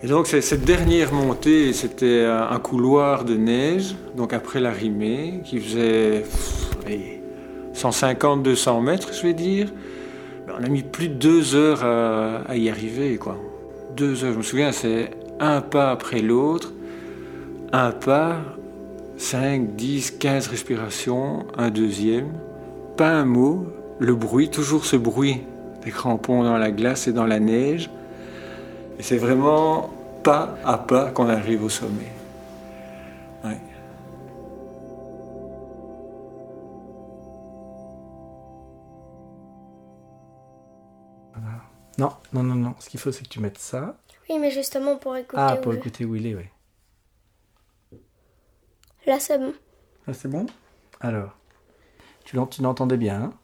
Et 0.03 0.07
donc 0.07 0.27
cette 0.27 0.67
dernière 0.67 1.15
montée, 1.15 1.73
c'était 1.73 2.27
un 2.27 2.59
couloir 2.59 3.25
de 3.25 3.37
neige, 3.37 3.97
donc 4.15 4.35
après 4.35 4.61
la 4.61 4.73
rimée, 4.73 5.41
qui 5.43 5.59
faisait 5.59 6.27
150-200 7.75 8.83
mètres, 8.83 9.15
je 9.15 9.23
vais 9.23 9.33
dire. 9.33 9.73
On 10.51 10.63
a 10.63 10.69
mis 10.69 10.83
plus 10.83 11.09
de 11.09 11.15
deux 11.15 11.55
heures 11.55 11.83
à, 11.83 12.43
à 12.47 12.57
y 12.57 12.69
arriver, 12.69 13.17
quoi. 13.17 13.39
Deux 13.97 14.23
heures, 14.23 14.35
je 14.35 14.39
me 14.39 14.43
souviens, 14.43 14.71
c'est 14.71 15.09
un 15.41 15.61
pas 15.61 15.91
après 15.91 16.21
l'autre, 16.21 16.73
un 17.73 17.91
pas, 17.91 18.37
5, 19.17 19.75
10, 19.77 20.13
15 20.13 20.49
respirations, 20.49 21.47
un 21.57 21.71
deuxième, 21.71 22.33
pas 22.97 23.11
un 23.11 23.25
mot, 23.25 23.67
le 23.99 24.15
bruit, 24.15 24.51
toujours 24.51 24.85
ce 24.85 24.97
bruit 24.97 25.43
des 25.85 25.91
crampons 25.91 26.43
dans 26.43 26.57
la 26.57 26.71
glace 26.71 27.09
et 27.09 27.13
dans 27.13 27.27
la 27.27 27.41
neige. 27.41 27.91
Et 28.99 29.03
c'est 29.03 29.19
vraiment 29.19 29.91
pas 30.23 30.57
à 30.65 30.79
pas 30.79 31.11
qu'on 31.11 31.29
arrive 31.29 31.65
au 31.65 31.69
sommet. 31.69 32.13
Non, 41.99 42.11
non, 42.33 42.43
non, 42.43 42.55
non. 42.57 42.75
Ce 42.81 42.91
qu'il 42.91 42.99
faut, 42.99 43.13
c'est 43.13 43.23
que 43.23 43.29
tu 43.29 43.41
mettes 43.41 43.59
ça. 43.59 43.95
Oui, 44.29 44.39
mais 44.39 44.51
justement 44.51 44.97
pour 44.97 45.17
écouter. 45.17 45.37
Ah, 45.37 45.57
pour 45.57 45.75
écouter 45.75 46.05
où 46.05 46.15
il 46.17 46.27
est, 46.27 46.35
oui. 46.35 46.45
Là, 49.07 49.21
c'est 49.21 49.39
bon. 49.39 49.53
Là, 50.07 50.15
c'est 50.15 50.29
bon? 50.29 50.47
Alors, 51.01 51.37
tu 52.25 52.37
l'entendais 52.37 52.97
bien. 52.97 53.23
Hein? 53.23 53.35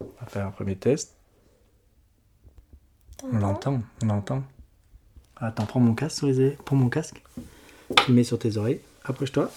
On 0.00 0.20
va 0.20 0.26
faire 0.26 0.46
un 0.46 0.50
premier 0.50 0.76
test. 0.76 1.16
On 3.22 3.38
l'entend, 3.38 3.80
on 4.02 4.06
l'entend. 4.06 4.42
Attends, 5.36 5.66
prends 5.66 5.80
mon 5.80 5.94
casque 5.94 6.18
sur 6.18 6.26
les 6.26 6.50
Prends 6.50 6.76
mon 6.76 6.88
casque. 6.88 7.22
Tu 7.98 8.08
le 8.08 8.14
mets 8.14 8.24
sur 8.24 8.38
tes 8.38 8.56
oreilles. 8.56 8.80
Approche-toi. 9.04 9.50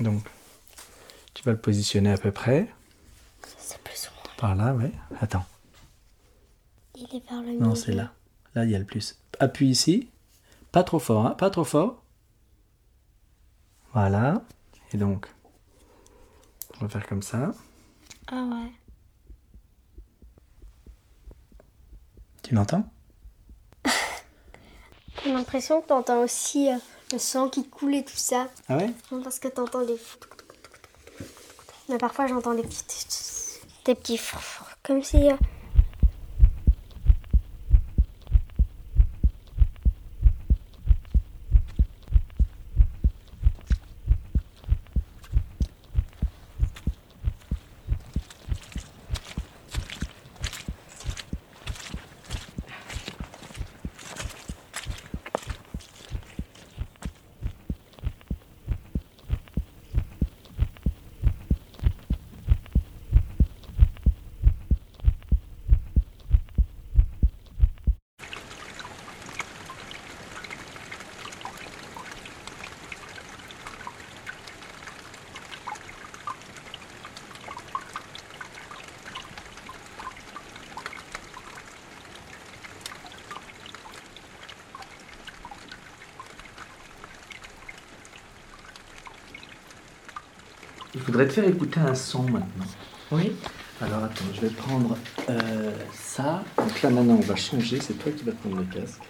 Donc, 0.00 0.22
tu 1.34 1.42
vas 1.42 1.52
le 1.52 1.58
positionner 1.58 2.12
à 2.12 2.16
peu 2.16 2.32
près. 2.32 2.68
C'est 3.58 3.82
plus 3.82 4.08
ou 4.08 4.14
moins. 4.14 4.34
Par 4.38 4.54
là, 4.54 4.72
ouais. 4.74 4.92
Attends. 5.20 5.44
Il 7.10 7.16
est 7.16 7.28
vers 7.30 7.42
le 7.42 7.52
Non, 7.58 7.74
c'est 7.74 7.92
là. 7.92 8.12
Là, 8.54 8.64
il 8.64 8.70
y 8.70 8.74
a 8.74 8.78
le 8.78 8.84
plus. 8.84 9.18
Appuie 9.38 9.68
ici. 9.68 10.08
Pas 10.72 10.82
trop 10.84 10.98
fort, 10.98 11.26
hein 11.26 11.30
Pas 11.38 11.50
trop 11.50 11.64
fort. 11.64 12.02
Voilà. 13.92 14.42
Et 14.92 14.96
donc, 14.96 15.28
on 16.80 16.84
va 16.84 16.88
faire 16.88 17.06
comme 17.06 17.22
ça. 17.22 17.52
Ah 18.28 18.44
ouais. 18.44 18.70
Tu 22.42 22.54
l'entends 22.54 22.84
J'ai 25.24 25.32
l'impression 25.32 25.82
que 25.82 25.88
t'entends 25.88 26.22
aussi 26.22 26.70
euh, 26.70 26.76
le 27.12 27.18
sang 27.18 27.48
qui 27.48 27.68
coule 27.68 27.94
et 27.94 28.04
tout 28.04 28.16
ça. 28.16 28.48
Ah 28.68 28.76
ouais 28.78 28.90
Parce 29.22 29.38
que 29.38 29.48
t'entends 29.48 29.84
des. 29.84 29.96
Mais 31.88 31.98
parfois 31.98 32.26
j'entends 32.26 32.54
des 32.54 32.62
petits. 32.62 33.06
Des 33.84 33.94
petits. 33.94 34.20
Comme 34.82 35.02
si. 35.02 35.30
euh, 35.30 35.36
Il 90.94 91.00
faudrait 91.00 91.28
te 91.28 91.32
faire 91.32 91.48
écouter 91.48 91.80
un 91.80 91.94
son 91.94 92.24
maintenant. 92.24 92.66
Oui. 93.12 93.32
Alors 93.80 94.04
attends, 94.04 94.24
je 94.34 94.40
vais 94.42 94.50
prendre 94.50 94.96
euh, 95.28 95.72
ça. 95.92 96.44
Donc 96.58 96.82
là 96.82 96.90
maintenant 96.90 97.14
on 97.14 97.20
va 97.20 97.36
changer, 97.36 97.80
c'est 97.80 97.94
toi 97.94 98.12
qui 98.12 98.24
vas 98.24 98.32
prendre 98.32 98.56
le 98.58 98.64
casque. 98.64 99.00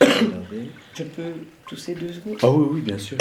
Regardez. 0.00 0.70
Je 0.94 1.04
peux 1.04 1.32
tousser 1.66 1.94
deux 1.94 2.12
secondes 2.12 2.38
Ah 2.42 2.50
oui, 2.50 2.68
oui, 2.72 2.80
bien 2.80 2.98
sûr. 2.98 3.16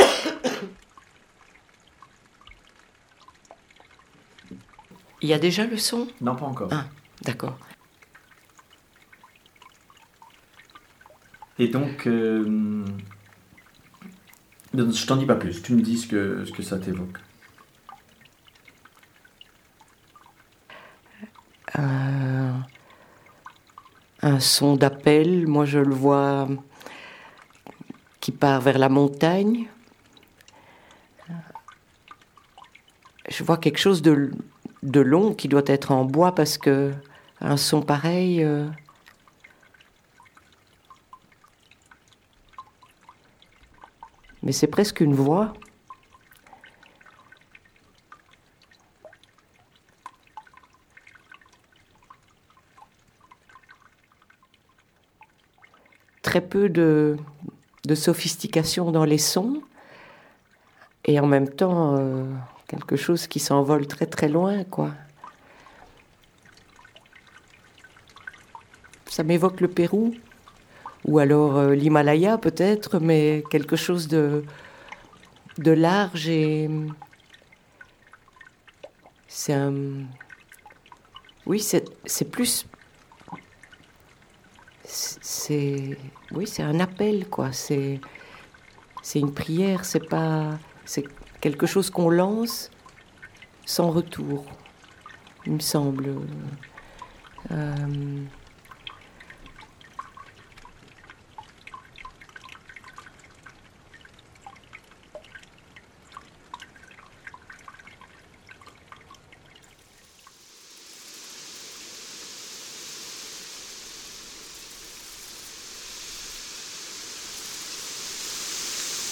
Il 5.22 5.30
y 5.30 5.34
a 5.34 5.40
déjà 5.40 5.66
le 5.66 5.78
son? 5.78 6.08
Non, 6.20 6.36
pas 6.36 6.46
encore. 6.46 6.68
Ah, 6.72 6.86
d'accord. 7.22 7.58
Et 11.60 11.68
donc, 11.70 12.08
euh, 12.08 12.84
je 14.74 15.06
t'en 15.06 15.16
dis 15.16 15.26
pas 15.26 15.36
plus, 15.36 15.62
tu 15.62 15.74
me 15.76 15.82
dis 15.82 15.98
ce 15.98 16.08
que, 16.08 16.44
ce 16.46 16.52
que 16.52 16.64
ça 16.64 16.78
t'évoque. 16.78 17.20
Un 24.24 24.40
son 24.40 24.76
d'appel, 24.76 25.48
moi 25.48 25.66
je 25.66 25.80
le 25.80 25.94
vois 25.94 26.48
qui 28.22 28.32
part 28.32 28.62
vers 28.62 28.78
la 28.78 28.90
montagne. 28.90 29.68
Je 33.30 33.44
vois 33.44 33.58
quelque 33.58 33.80
chose 33.80 34.02
de, 34.02 34.32
de 34.82 35.00
long 35.02 35.34
qui 35.34 35.48
doit 35.48 35.64
être 35.66 35.92
en 35.92 36.06
bois 36.06 36.34
parce 36.34 36.58
que 36.58 36.94
un 37.42 37.58
son 37.58 37.82
pareil. 37.82 38.44
euh, 38.44 38.68
Mais 44.42 44.52
c'est 44.52 44.68
presque 44.68 45.02
une 45.02 45.16
voix. 45.16 45.54
Très 56.34 56.42
peu 56.42 56.68
de, 56.68 57.16
de 57.86 57.94
sophistication 57.94 58.90
dans 58.90 59.06
les 59.06 59.20
sons 59.20 59.62
et 61.06 61.20
en 61.20 61.28
même 61.28 61.48
temps 61.48 61.96
euh, 61.96 62.26
quelque 62.68 62.96
chose 62.96 63.28
qui 63.28 63.40
s'envole 63.40 63.86
très 63.86 64.08
très 64.08 64.30
loin 64.30 64.64
quoi. 64.64 64.90
Ça 69.06 69.22
m'évoque 69.22 69.62
le 69.62 69.68
Pérou 69.68 70.16
ou 71.06 71.20
alors 71.20 71.58
euh, 71.58 71.76
l'Himalaya 71.76 72.40
peut-être, 72.40 72.98
mais 72.98 73.44
quelque 73.52 73.76
chose 73.76 74.08
de, 74.08 74.44
de 75.60 75.72
large 75.72 76.28
et 76.30 76.68
c'est 79.28 79.54
un 79.54 79.74
oui 81.46 81.60
c'est 81.60 82.32
plus 82.32 82.66
oui 85.50 86.48
c'est 86.48 86.64
un 86.64 86.80
appel 86.80 87.28
quoi. 87.30 87.52
C'est 87.52 88.00
c'est 89.02 89.20
une 89.20 89.34
prière 89.34 89.86
c'est 89.86 90.08
pas 90.08 90.58
c'est 90.86 91.06
quelque 91.42 91.66
chose 91.68 91.90
qu'on 91.90 92.10
lance 92.10 92.72
sans 93.66 93.92
retour 93.92 94.46
il 95.46 95.54
me 95.54 95.60
semble. 95.60 96.16
Euh, 97.52 97.76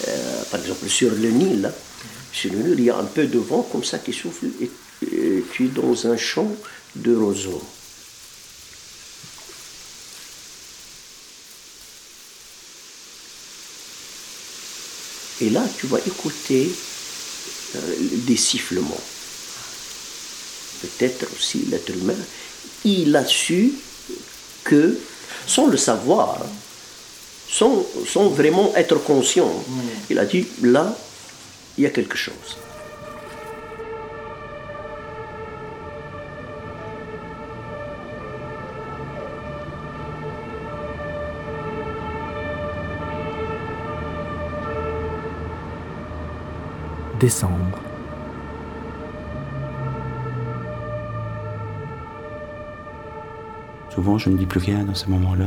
Euh, 0.07 0.43
par 0.49 0.59
exemple, 0.59 0.70
sur 0.87 1.11
le 1.11 1.29
Nil, 1.29 1.61
là, 1.61 1.73
sur 2.31 2.51
le 2.51 2.59
Nil, 2.59 2.75
il 2.79 2.85
y 2.85 2.89
a 2.89 2.97
un 2.97 3.05
peu 3.05 3.25
de 3.25 3.39
vent 3.39 3.67
comme 3.71 3.83
ça 3.83 3.99
qui 3.99 4.13
souffle 4.13 4.47
et, 4.61 4.69
et 5.05 5.43
tu 5.51 5.65
es 5.65 5.67
dans 5.69 6.07
un 6.07 6.17
champ 6.17 6.51
de 6.95 7.15
roseaux. 7.15 7.63
Et 15.41 15.49
là, 15.49 15.63
tu 15.79 15.87
vas 15.87 15.97
écouter 16.05 16.71
euh, 17.75 17.95
des 18.27 18.37
sifflements. 18.37 19.01
Peut-être 20.81 21.25
aussi 21.35 21.65
l'être 21.69 21.89
humain, 21.89 22.13
il 22.85 23.15
a 23.15 23.25
su 23.25 23.73
que, 24.63 24.97
sans 25.47 25.65
le 25.65 25.77
savoir, 25.77 26.45
sans, 27.61 27.85
sans 28.07 28.27
vraiment 28.29 28.71
être 28.75 28.95
conscient, 29.03 29.51
il 30.09 30.17
a 30.17 30.25
dit, 30.25 30.47
là, 30.63 30.95
il 31.77 31.83
y 31.83 31.85
a 31.85 31.91
quelque 31.91 32.17
chose. 32.17 32.57
Décembre. 47.19 47.77
Souvent, 53.93 54.17
je 54.17 54.31
ne 54.31 54.37
dis 54.37 54.47
plus 54.47 54.59
rien 54.59 54.83
dans 54.83 54.95
ces 54.95 55.05
moments-là. 55.05 55.45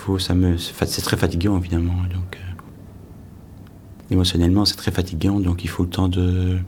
Faut, 0.00 0.18
ça 0.18 0.34
me, 0.34 0.56
c'est 0.56 1.02
très 1.02 1.16
fatigant 1.16 1.58
évidemment. 1.58 2.02
Donc, 2.16 2.36
euh, 2.36 4.12
émotionnellement, 4.14 4.64
c'est 4.64 4.76
très 4.76 4.90
fatigant. 4.90 5.38
Donc, 5.40 5.64
il 5.64 5.68
faut 5.68 5.84
le 5.84 5.90
temps 5.90 6.08
de 6.08 6.58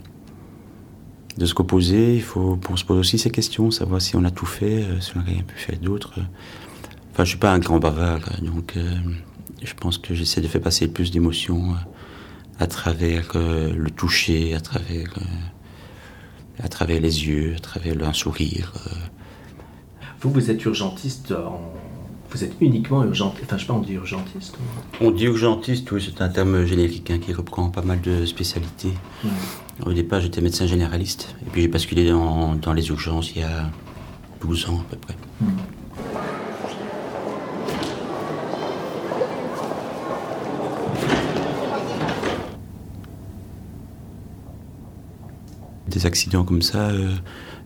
de 1.39 1.47
se 1.47 1.55
reposer. 1.55 2.17
Il 2.17 2.23
faut, 2.23 2.59
on 2.69 2.77
se 2.77 2.85
pose 2.85 2.99
aussi 2.99 3.19
ces 3.19 3.31
questions, 3.31 3.71
savoir 3.71 4.03
si 4.03 4.17
on 4.17 4.25
a 4.25 4.31
tout 4.31 4.47
fait, 4.47 4.83
euh, 4.83 5.01
si 5.01 5.17
on 5.17 5.21
n'a 5.21 5.25
rien 5.25 5.43
pu 5.43 5.57
faire 5.57 5.79
d'autre. 5.79 6.13
Enfin, 7.13 7.25
je 7.25 7.31
suis 7.31 7.39
pas 7.39 7.53
un 7.53 7.59
grand 7.59 7.79
bavard, 7.79 8.21
donc 8.43 8.77
euh, 8.77 8.97
je 9.63 9.75
pense 9.75 9.99
que 9.99 10.15
j'essaie 10.15 10.41
de 10.41 10.49
faire 10.49 10.63
passer 10.63 10.89
plus 10.89 11.11
d'émotions 11.11 11.75
à 12.59 12.67
travers 12.67 13.33
le 13.35 13.91
toucher, 13.91 14.55
à 14.55 14.61
travers 14.61 15.13
à 16.63 16.69
travers 16.69 17.01
les 17.01 17.27
yeux, 17.27 17.55
à 17.57 17.59
travers 17.59 17.95
un 18.09 18.13
sourire. 18.13 18.73
Vous, 20.21 20.31
vous 20.31 20.51
êtes 20.51 20.65
urgentiste 20.65 21.33
en 21.33 21.61
vous 22.33 22.45
êtes 22.45 22.55
uniquement 22.61 23.05
urgentiste. 23.05 23.45
Enfin, 23.45 23.57
je 23.57 23.63
sais 23.63 23.67
pas, 23.67 23.75
on 23.75 23.81
dit 23.81 23.93
urgentiste. 23.93 24.57
On 25.01 25.11
dit 25.11 25.25
urgentiste, 25.25 25.91
oui, 25.93 26.03
c'est 26.05 26.23
un 26.23 26.29
terme 26.29 26.65
générique 26.65 27.11
hein, 27.11 27.19
qui 27.19 27.33
reprend 27.33 27.69
pas 27.69 27.83
mal 27.83 28.01
de 28.01 28.25
spécialités. 28.25 28.93
Mmh. 29.23 29.29
Au 29.87 29.93
départ, 29.93 30.21
j'étais 30.21 30.41
médecin 30.41 30.67
généraliste, 30.67 31.35
et 31.47 31.51
puis 31.51 31.63
j'ai 31.63 31.69
basculé 31.69 32.09
dans, 32.09 32.73
les 32.75 32.89
urgences 32.89 33.33
il 33.35 33.43
y 33.43 33.45
a 33.45 33.71
12 34.41 34.71
ans 34.71 34.81
à 34.81 34.91
peu 34.91 34.97
près. 34.97 35.15
Hmm. 35.41 35.51
Des 45.89 46.07
accidents 46.07 46.45
comme 46.45 46.63
ça, 46.63 46.89
euh, 46.89 47.13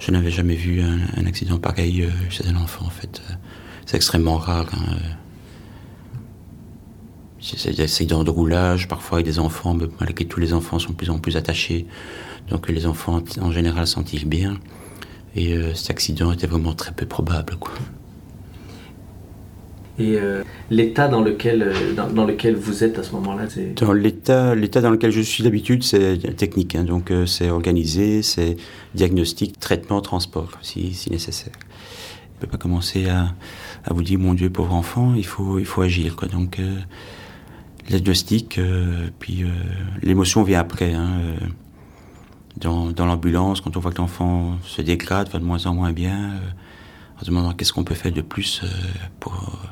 je 0.00 0.10
n'avais 0.10 0.32
jamais 0.32 0.56
vu 0.56 0.80
un, 0.80 1.26
accident 1.26 1.58
pareil 1.58 2.02
euh, 2.02 2.10
chez 2.30 2.46
un 2.48 2.56
enfant 2.56 2.86
en 2.86 2.90
fait. 2.90 3.22
C'est 3.86 3.96
extrêmement 3.96 4.36
rare. 4.36 4.66
Hein. 4.72 4.96
Des 7.64 7.80
accidents 7.80 8.24
de 8.24 8.30
roulage, 8.30 8.88
parfois 8.88 9.18
avec 9.18 9.26
des 9.26 9.38
enfants, 9.38 9.74
mais 9.74 9.86
malgré 10.00 10.24
tout 10.24 10.40
les 10.40 10.52
enfants 10.52 10.80
sont 10.80 10.90
de 10.90 10.96
plus 10.96 11.10
en 11.10 11.18
plus 11.18 11.36
attachés. 11.36 11.86
Donc 12.50 12.68
les 12.68 12.86
enfants 12.86 13.22
en 13.40 13.52
général 13.52 13.86
s'en 13.86 14.02
tirent 14.02 14.26
bien. 14.26 14.58
Et 15.36 15.52
euh, 15.52 15.72
cet 15.74 15.90
accident 15.90 16.32
était 16.32 16.48
vraiment 16.48 16.74
très 16.74 16.92
peu 16.92 17.06
probable. 17.06 17.54
Quoi. 17.60 17.74
Et 19.98 20.16
euh, 20.16 20.42
l'état 20.70 21.06
dans 21.06 21.22
lequel, 21.22 21.62
euh, 21.62 21.92
dans, 21.94 22.24
lequel 22.24 22.56
vous 22.56 22.82
êtes 22.82 22.98
à 22.98 23.02
ce 23.02 23.12
moment-là 23.12 23.44
c'est... 23.48 23.74
Dans 23.80 23.92
l'état, 23.92 24.54
l'état 24.54 24.80
dans 24.80 24.90
lequel 24.90 25.12
je 25.12 25.20
suis 25.20 25.44
d'habitude, 25.44 25.84
c'est 25.84 26.36
technique. 26.36 26.74
Hein. 26.74 26.84
donc 26.84 27.12
c'est 27.26 27.50
organisé, 27.50 28.22
c'est 28.22 28.56
diagnostic, 28.94 29.60
traitement, 29.60 30.00
transport, 30.00 30.50
si, 30.62 30.92
si 30.94 31.10
nécessaire. 31.12 31.54
On 31.54 32.34
ne 32.36 32.40
peut 32.40 32.50
pas 32.50 32.58
commencer 32.58 33.08
à, 33.08 33.34
à, 33.86 33.94
vous 33.94 34.02
dire, 34.02 34.18
mon 34.18 34.34
Dieu, 34.34 34.50
pauvre 34.50 34.74
enfant, 34.74 35.14
il 35.14 35.26
faut, 35.26 35.58
il 35.58 35.64
faut 35.64 35.82
agir. 35.82 36.16
Quoi. 36.16 36.28
Donc 36.28 36.60
diagnostic, 37.88 38.60
puis 39.20 39.44
l'émotion 40.02 40.42
vient 40.42 40.60
après. 40.60 40.92
Hein, 40.92 41.20
dans, 42.56 42.90
dans 42.90 43.06
l'ambulance, 43.06 43.60
quand 43.60 43.76
on 43.76 43.80
voit 43.80 43.92
que 43.92 43.98
l'enfant 43.98 44.56
se 44.62 44.82
dégrade, 44.82 45.28
va 45.28 45.38
de 45.38 45.44
moins 45.44 45.66
en 45.66 45.74
moins 45.74 45.92
bien, 45.92 46.32
euh, 46.32 47.18
en 47.18 47.20
se 47.20 47.26
demandant 47.26 47.52
qu'est-ce 47.52 47.72
qu'on 47.72 47.84
peut 47.84 47.94
faire 47.94 48.12
de 48.12 48.22
plus 48.22 48.62
euh, 48.62 48.68
pour. 49.20 49.34
Euh, 49.34 49.66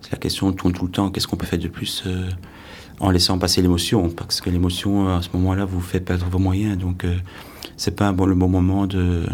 c'est 0.00 0.12
la 0.12 0.18
question 0.18 0.52
tourne 0.52 0.72
tout 0.72 0.84
le 0.84 0.90
temps, 0.90 1.10
qu'est-ce 1.10 1.26
qu'on 1.26 1.36
peut 1.36 1.46
faire 1.46 1.58
de 1.58 1.68
plus 1.68 2.04
en 3.00 3.10
laissant 3.10 3.36
passer 3.38 3.60
l'émotion, 3.60 4.08
parce 4.10 4.40
que 4.40 4.48
l'émotion 4.48 5.08
à 5.08 5.22
ce 5.22 5.28
moment-là 5.34 5.64
vous 5.64 5.80
fait 5.80 6.00
perdre 6.00 6.24
vos 6.26 6.38
moyens, 6.38 6.78
donc 6.78 7.04
c'est 7.76 7.96
pas 7.96 8.12
bon, 8.12 8.24
le 8.24 8.36
bon 8.36 8.48
moment 8.48 8.86
de 8.86 9.26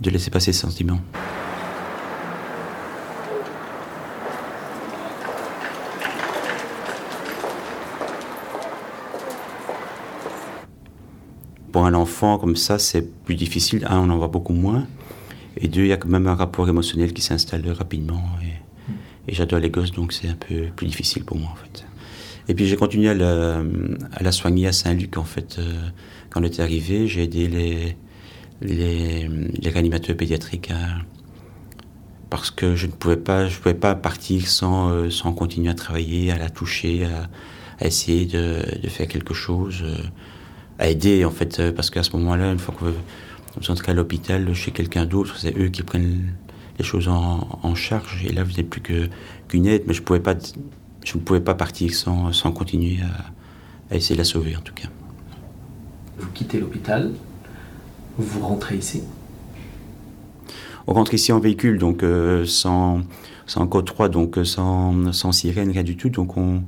de 0.00 0.10
laisser 0.10 0.30
passer 0.30 0.52
ce 0.52 0.60
sentiment. 0.60 1.00
Pour 11.78 11.86
un 11.86 11.94
enfant 11.94 12.38
comme 12.38 12.56
ça, 12.56 12.76
c'est 12.80 13.08
plus 13.24 13.36
difficile. 13.36 13.86
Un, 13.88 14.00
on 14.00 14.10
en 14.10 14.16
voit 14.16 14.26
beaucoup 14.26 14.52
moins. 14.52 14.88
Et 15.58 15.68
deux, 15.68 15.82
il 15.82 15.86
y 15.86 15.92
a 15.92 15.96
quand 15.96 16.08
même 16.08 16.26
un 16.26 16.34
rapport 16.34 16.68
émotionnel 16.68 17.12
qui 17.12 17.22
s'installe 17.22 17.70
rapidement. 17.70 18.20
Et, 19.28 19.32
j'adore 19.32 19.60
les 19.60 19.70
gosses, 19.70 19.92
donc 19.92 20.12
c'est 20.12 20.26
un 20.26 20.34
peu 20.34 20.70
plus 20.74 20.88
difficile 20.88 21.24
pour 21.24 21.36
moi, 21.36 21.50
en 21.52 21.54
fait. 21.54 21.86
Et 22.48 22.54
puis 22.54 22.66
j'ai 22.66 22.74
continué 22.74 23.10
à 23.10 23.14
la, 23.14 24.32
soigner 24.32 24.66
à 24.66 24.72
Saint-Luc, 24.72 25.16
en 25.18 25.22
fait. 25.22 25.60
Euh, 25.60 25.88
quand 26.30 26.40
on 26.40 26.42
était 26.42 26.62
arrivé, 26.62 27.06
j'ai 27.06 27.22
aidé 27.22 27.46
les, 27.46 27.96
les, 28.60 29.28
les, 29.28 29.70
réanimateurs 29.70 30.16
pédiatriques 30.16 30.72
parce 32.28 32.50
que 32.50 32.74
je 32.74 32.86
ne 32.86 32.90
pouvais 32.90 33.16
pas, 33.16 33.46
je 33.46 33.56
pouvais 33.56 33.74
pas 33.74 33.94
partir 33.94 34.48
sans, 34.48 34.90
euh, 34.90 35.10
sans 35.10 35.32
continuer 35.32 35.70
à 35.70 35.74
travailler, 35.74 36.32
à 36.32 36.38
la 36.38 36.50
toucher, 36.50 37.04
à, 37.04 37.86
essayer 37.86 38.26
de, 38.26 38.64
de, 38.82 38.88
faire 38.88 39.06
quelque 39.06 39.32
chose. 39.32 39.84
À 40.78 40.88
aider 40.88 41.24
en 41.24 41.30
fait 41.30 41.58
euh, 41.58 41.72
parce 41.72 41.90
qu'à 41.90 42.04
ce 42.04 42.16
moment-là 42.16 42.52
une 42.52 42.58
fois 42.58 42.74
qu'on 42.78 43.74
de 43.74 43.90
à 43.90 43.94
l'hôpital 43.94 44.54
chez 44.54 44.70
quelqu'un 44.70 45.06
d'autre 45.06 45.36
c'est 45.36 45.56
eux 45.58 45.68
qui 45.68 45.82
prennent 45.82 46.34
les 46.78 46.84
choses 46.84 47.08
en, 47.08 47.74
charge. 47.74 48.24
Et 48.24 48.32
là 48.32 48.44
vous 48.44 48.52
n'êtes 48.52 48.70
plus 48.70 48.80
que 48.80 49.08
qu'une 49.48 49.66
aide 49.66 49.82
mais 49.86 49.94
je 49.94 50.02
pouvais 50.02 50.20
pas 50.20 50.36
je 51.04 51.16
ne 51.16 51.22
pouvais 51.22 51.40
pas 51.40 51.54
partir 51.54 51.92
sans, 51.94 52.32
sans 52.32 52.52
continuer 52.52 52.98
à, 53.90 53.96
essayer 53.96 54.14
de 54.14 54.20
la 54.20 54.24
sauver 54.24 54.56
en 54.56 54.60
tout 54.60 54.74
cas. 54.74 54.88
Vous 56.18 56.28
quittez 56.32 56.60
l'hôpital 56.60 57.12
vous 58.16 58.40
rentrez 58.40 58.76
ici? 58.76 59.02
On 60.86 60.92
rentre 60.92 61.14
ici 61.14 61.32
en 61.32 61.40
véhicule 61.40 61.78
donc 61.78 62.02
euh, 62.02 62.44
sans 62.44 63.02
sans 63.46 63.66
code 63.66 63.86
3 63.86 64.08
donc 64.10 64.38
euh, 64.38 64.44
sans, 64.44 65.12
sans 65.12 65.32
sirène 65.32 65.72
rien 65.72 65.82
du 65.82 65.96
tout. 65.96 66.08
Donc 66.08 66.36
on 66.36 66.62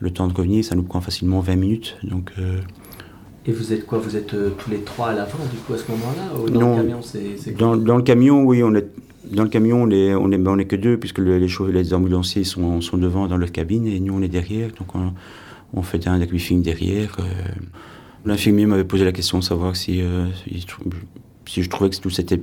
le 0.00 0.10
temps 0.10 0.26
de 0.26 0.34
revenir 0.34 0.64
ça 0.64 0.74
nous 0.74 0.82
prend 0.82 1.00
facilement 1.00 1.38
20 1.38 1.56
minutes. 1.56 1.96
Donc 2.02 2.32
et 3.46 3.52
vous 3.52 3.72
êtes 3.72 3.86
quoi 3.86 3.98
Vous 3.98 4.16
êtes 4.16 4.34
euh, 4.34 4.50
tous 4.58 4.70
les 4.70 4.80
trois 4.80 5.10
à 5.10 5.14
l'avant, 5.14 5.44
du 5.50 5.58
coup, 5.58 5.74
à 5.74 5.78
ce 5.78 5.90
moment-là 5.90 6.50
Dans 6.50 6.70
le 6.70 6.82
camion, 6.82 7.00
c'est 7.02 7.56
dans, 7.56 7.76
dans, 7.76 7.96
le 7.96 8.02
camion, 8.02 8.42
oui, 8.44 8.62
on 8.62 8.74
est. 8.74 8.86
Dans 9.24 9.42
le 9.42 9.48
camion, 9.48 9.82
on 9.82 9.90
est, 9.90 10.14
on 10.14 10.30
est, 10.30 10.38
ben, 10.38 10.52
on 10.52 10.58
est 10.58 10.66
que 10.66 10.76
deux, 10.76 10.98
puisque 10.98 11.18
les, 11.18 11.40
les 11.40 11.94
ambulanciers 11.94 12.44
sont, 12.44 12.80
sont, 12.80 12.96
devant 12.96 13.26
dans 13.26 13.36
leur 13.36 13.50
cabine 13.50 13.86
et 13.86 13.98
nous, 13.98 14.14
on 14.14 14.22
est 14.22 14.28
derrière. 14.28 14.70
Donc, 14.78 14.94
on, 14.94 15.12
on 15.74 15.82
fait 15.82 16.06
un 16.06 16.18
debriefing 16.18 16.62
derrière. 16.62 17.16
Euh. 17.18 17.24
L'infirmier 18.24 18.66
m'avait 18.66 18.84
posé 18.84 19.04
la 19.04 19.12
question 19.12 19.38
de 19.38 19.44
savoir 19.44 19.76
si, 19.76 20.00
euh, 20.00 20.26
si, 21.46 21.62
je 21.62 21.68
trouvais 21.68 21.90
que 21.90 21.96
tout 21.96 22.10
s'était 22.10 22.40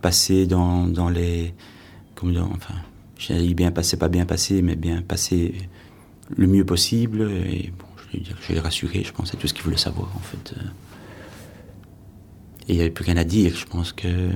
passé 0.00 0.46
dans, 0.46 0.86
dans 0.86 1.08
les. 1.08 1.54
Comme 2.14 2.32
dans, 2.32 2.50
enfin, 2.52 2.74
j'ai 3.18 3.38
dit 3.38 3.54
bien 3.54 3.70
passé, 3.70 3.96
pas 3.96 4.08
bien 4.08 4.26
passé, 4.26 4.62
mais 4.62 4.74
bien 4.74 5.02
passé 5.02 5.54
le 6.36 6.46
mieux 6.46 6.64
possible. 6.64 7.28
Et 7.46 7.70
bon, 7.78 7.86
je 8.12 8.52
l'ai 8.52 8.60
rassuré, 8.60 9.02
je 9.04 9.12
pense, 9.12 9.30
c'est 9.30 9.36
tout 9.36 9.46
ce 9.46 9.54
qu'il 9.54 9.62
voulait 9.62 9.76
savoir, 9.76 10.10
en 10.16 10.20
fait. 10.20 10.54
Euh. 10.56 10.62
Il 12.68 12.76
n'y 12.76 12.80
avait 12.80 12.90
plus 12.90 13.04
rien 13.04 13.16
à 13.16 13.24
dire. 13.24 13.56
Je 13.56 13.66
pense 13.66 13.92
que 13.92 14.30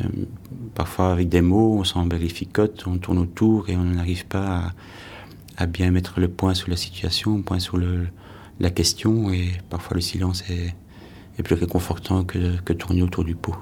parfois, 0.75 1.13
avec 1.13 1.29
des 1.29 1.43
mots, 1.43 1.77
on 1.79 1.85
s'en 1.85 2.09
vérificote, 2.09 2.85
on 2.87 2.99
tourne 2.99 3.19
autour 3.19 3.69
et 3.69 3.77
on 3.77 3.85
n'arrive 3.85 4.27
pas 4.27 4.73
à, 5.57 5.67
bien 5.67 5.91
mettre 5.93 6.19
le 6.19 6.29
point 6.29 6.55
sur 6.55 6.69
la 6.69 6.77
situation, 6.77 7.37
le 7.37 7.43
point 7.43 7.61
sur 7.61 7.79
la 7.79 8.71
question. 8.71 9.31
Et 9.31 9.53
parfois, 9.71 9.95
le 9.95 10.01
silence 10.01 10.43
est, 10.51 10.75
est 11.39 11.43
plus 11.43 11.55
réconfortant 11.55 12.25
que, 12.25 12.61
que 12.63 12.73
tourner 12.73 13.03
autour 13.03 13.25
du 13.25 13.37
pot. 13.37 13.55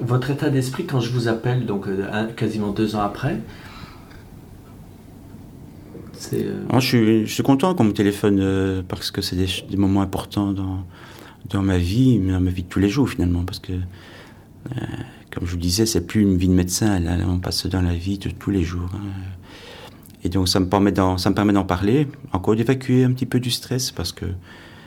Votre 0.00 0.30
état 0.30 0.50
d'esprit, 0.50 0.86
quand 0.86 1.00
je 1.00 1.12
vous 1.12 1.28
appelle, 1.28 1.66
donc 1.66 1.86
euh, 1.86 2.26
quasiment 2.32 2.72
deux 2.72 2.96
ans 2.96 3.02
après, 3.02 3.38
euh, 6.32 6.64
ah, 6.70 6.80
je, 6.80 7.24
suis, 7.26 7.42
content 7.42 7.74
qu'on 7.74 7.84
me 7.84 7.92
téléphone 7.92 8.38
euh, 8.40 8.82
parce 8.86 9.10
que 9.10 9.20
c'est 9.22 9.36
des, 9.36 9.76
moments 9.76 10.02
importants 10.02 10.52
dans, 10.52 11.62
ma 11.62 11.78
vie, 11.78 12.18
dans 12.18 12.40
ma 12.40 12.50
vie 12.50 12.62
de 12.62 12.68
tous 12.68 12.80
les 12.80 12.88
jours 12.88 13.08
finalement. 13.08 13.44
Parce 13.44 13.58
que, 13.58 13.72
euh, 13.72 14.80
comme 15.30 15.46
je 15.46 15.52
vous 15.52 15.58
disais, 15.58 15.86
c'est 15.86 16.06
plus 16.06 16.22
une 16.22 16.36
vie 16.36 16.48
de 16.48 16.54
médecin, 16.54 17.00
on 17.28 17.38
passe 17.38 17.66
dans 17.66 17.82
la 17.82 17.94
vie 17.94 18.18
de 18.18 18.30
tous 18.30 18.50
les 18.50 18.62
jours. 18.62 18.90
Hein. 18.94 19.08
Et 20.24 20.28
donc 20.28 20.48
ça 20.48 20.60
me 20.60 20.68
permet 20.68 20.92
d'en, 20.92 21.16
parler, 21.64 22.06
encore 22.32 22.54
d'évacuer 22.54 23.04
un 23.04 23.12
petit 23.12 23.26
peu 23.26 23.40
du 23.40 23.50
stress 23.50 23.90
parce 23.90 24.12
que 24.12 24.26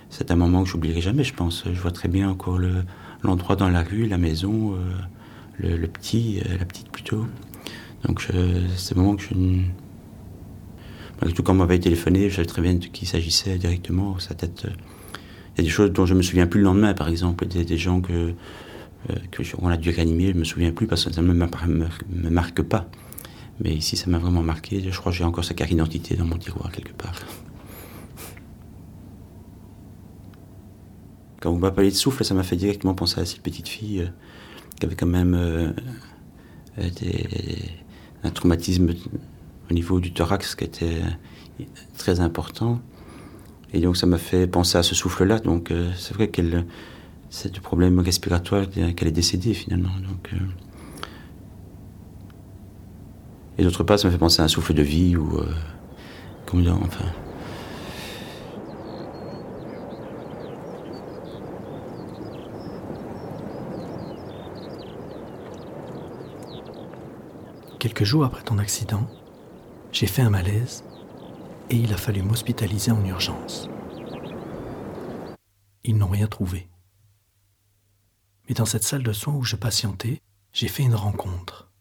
c'est 0.10 0.32
un 0.32 0.38
moment 0.38 0.64
que 0.64 0.70
j'oublierai 0.70 1.02
jamais, 1.02 1.26
je 1.26 1.34
pense. 1.34 1.66
Je 1.66 1.80
vois 1.82 1.92
très 1.92 2.08
bien 2.08 2.30
encore 2.30 2.58
le, 2.58 2.86
l'endroit 3.22 3.58
dans 3.58 3.68
la 3.70 3.84
rue, 3.84 4.08
la 4.08 4.18
maison, 4.18 4.76
le, 5.60 5.88
petit, 5.88 6.42
la 6.58 6.64
petite 6.64 6.90
plutôt. 6.90 7.26
Donc 8.06 8.26
c'est 8.78 8.96
un 8.96 9.02
moment 9.02 9.18
que 9.18 9.24
je 9.24 9.34
tout, 11.34 11.50
on 11.50 11.54
m'avait 11.54 11.80
téléphoné, 11.80 12.30
je 12.30 12.36
savais 12.36 12.48
très 12.48 12.62
bien 12.62 12.74
de 12.76 12.86
qui 12.86 13.04
il 13.04 13.08
s'agissait 13.08 13.58
directement. 13.58 14.20
Sa 14.20 14.34
tête. 14.36 14.66
Euh, 14.66 14.70
il 15.56 15.60
y 15.60 15.62
a 15.62 15.64
des 15.64 15.70
choses 15.70 15.92
dont 15.92 16.06
je 16.06 16.14
me 16.14 16.22
souviens 16.22 16.48
plus 16.48 16.60
le 16.60 16.66
lendemain, 16.66 16.94
par 16.94 17.08
exemple. 17.08 17.48
Des, 17.48 17.64
des 17.64 17.78
gens 17.78 18.02
que, 18.02 18.34
euh, 19.10 19.16
que 19.32 19.42
on 19.60 19.68
a 19.70 19.78
dû 19.78 19.90
réanimer, 19.90 20.34
je 20.34 20.38
me 20.38 20.44
souviens 20.44 20.72
plus 20.72 20.88
parce 20.88 21.06
que 21.06 21.14
ça 21.14 21.22
ne 21.22 21.34
me, 21.34 22.30
marque 22.30 22.62
pas. 22.62 22.90
Mais 23.62 23.74
ici, 23.74 23.96
ça 23.96 24.10
m'a 24.10 24.18
vraiment 24.18 24.44
marqué. 24.44 24.84
Je 24.90 24.98
crois 24.98 25.12
que 25.12 25.18
j'ai 25.18 25.24
encore 25.24 25.46
sa 25.46 25.54
carte 25.54 25.70
d'identité 25.70 26.16
dans 26.16 26.26
mon 26.26 26.38
tiroir 26.38 26.72
quelque 26.72 26.92
part. 26.92 27.16
Quand 31.40 31.52
vous 31.52 31.60
m'appelez 31.60 31.90
de 31.90 31.96
souffle, 31.96 32.26
ça 32.26 32.34
m'a 32.34 32.44
fait 32.44 32.58
directement 32.58 32.94
penser 32.94 33.22
à 33.22 33.26
cette 33.26 33.42
petite 33.42 33.70
fille 33.70 34.02
euh, 34.02 34.08
qui 34.78 34.86
avait 34.86 34.96
quand 34.96 35.06
même 35.06 35.74
un 38.24 38.32
traumatisme 38.32 38.94
au 39.70 39.74
niveau 39.74 40.00
du 40.00 40.14
thorax 40.14 40.56
qui 40.56 40.64
était 40.64 41.02
très 41.98 42.20
important. 42.20 42.82
Et 43.74 43.80
donc 43.80 43.98
ça 43.98 44.06
m'a 44.08 44.18
fait 44.18 44.48
penser 44.48 44.78
à 44.78 44.84
ce 44.84 44.96
souffle-là. 44.96 45.40
Donc 45.40 45.72
euh, 45.72 45.92
c'est 45.98 46.14
vrai 46.14 46.30
qu'elle, 46.30 46.66
c'est 47.30 47.52
du 47.52 47.62
problème 47.62 48.00
respiratoire 48.00 48.70
qu'elle 48.70 49.08
est 49.08 49.12
décédée 49.12 49.54
finalement. 49.54 49.90
Donc, 50.08 50.32
euh, 50.34 50.38
et 53.58 53.64
d'autre 53.64 53.84
part, 53.84 54.00
ça 54.00 54.08
m'a 54.08 54.12
fait 54.12 54.18
penser 54.18 54.42
à 54.42 54.46
un 54.46 54.50
souffle 54.50 54.74
de 54.74 54.82
vie 54.82 55.16
ou 55.16 55.38
euh, 55.38 55.46
comment 56.46 56.62
dire, 56.62 56.78
enfin. 56.82 57.06
Quelques 67.80 68.04
jours 68.04 68.26
après 68.26 68.42
ton 68.42 68.58
accident, 68.58 69.08
j'ai 69.96 70.08
fait 70.08 70.24
un 70.24 70.30
malaise 70.30 70.84
et 71.70 71.78
il 71.78 71.94
a 71.94 71.98
fallu 71.98 72.22
m'hospitaliser 72.22 72.92
en 72.92 73.06
urgence. 73.06 73.70
Ils 75.86 75.98
n'ont 75.98 76.10
rien 76.10 76.28
trouvé. 76.28 76.68
Mais 78.50 78.56
dans 78.56 78.66
cette 78.66 78.84
salle 78.84 79.04
de 79.04 79.14
soins 79.14 79.36
où 79.36 79.44
je 79.44 79.56
patientais, 79.56 80.22
j'ai 80.52 80.68
fait 80.68 80.84
une 80.84 80.96
rencontre. 80.96 81.72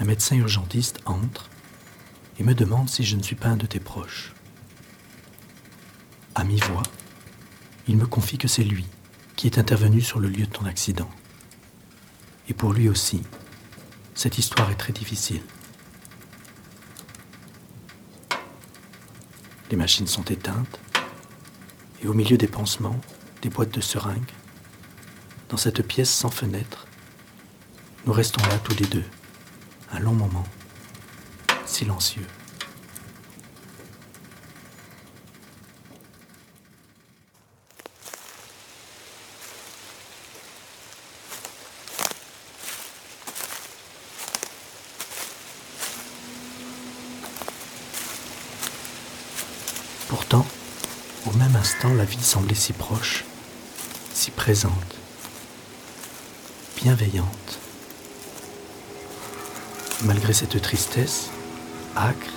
Un 0.00 0.04
médecin 0.04 0.34
urgentiste 0.34 0.98
entre 1.04 1.48
et 2.40 2.42
me 2.42 2.54
demande 2.56 2.88
si 2.88 3.04
je 3.04 3.14
ne 3.14 3.22
suis 3.22 3.36
pas 3.36 3.50
un 3.50 3.56
de 3.56 3.66
tes 3.66 3.78
proches. 3.78 4.34
À 6.34 6.42
mi-voix, 6.42 6.82
il 7.86 7.98
me 7.98 8.06
confie 8.06 8.36
que 8.36 8.48
c'est 8.48 8.64
lui 8.64 8.86
qui 9.36 9.46
est 9.46 9.58
intervenu 9.58 10.00
sur 10.00 10.18
le 10.18 10.28
lieu 10.28 10.46
de 10.46 10.50
ton 10.50 10.64
accident. 10.64 11.08
Et 12.48 12.52
pour 12.52 12.72
lui 12.72 12.88
aussi, 12.88 13.22
cette 14.14 14.38
histoire 14.38 14.70
est 14.70 14.76
très 14.76 14.92
difficile. 14.92 15.42
Les 19.70 19.76
machines 19.76 20.06
sont 20.06 20.24
éteintes, 20.24 20.78
et 22.02 22.06
au 22.06 22.14
milieu 22.14 22.36
des 22.36 22.46
pansements, 22.46 23.00
des 23.42 23.48
boîtes 23.48 23.74
de 23.74 23.80
seringues, 23.80 24.32
dans 25.48 25.56
cette 25.56 25.86
pièce 25.86 26.10
sans 26.10 26.30
fenêtre, 26.30 26.86
nous 28.06 28.12
restons 28.12 28.42
là 28.48 28.58
tous 28.58 28.76
les 28.76 28.86
deux, 28.86 29.04
un 29.92 29.98
long 29.98 30.12
moment, 30.12 30.44
silencieux. 31.66 32.26
Pourtant, 50.08 50.46
au 51.26 51.32
la 51.92 52.04
vie 52.04 52.22
semblait 52.22 52.54
si 52.54 52.72
proche, 52.72 53.24
si 54.14 54.30
présente, 54.30 54.72
bienveillante. 56.76 57.58
Malgré 60.04 60.32
cette 60.32 60.60
tristesse, 60.62 61.28
âcre, 61.96 62.32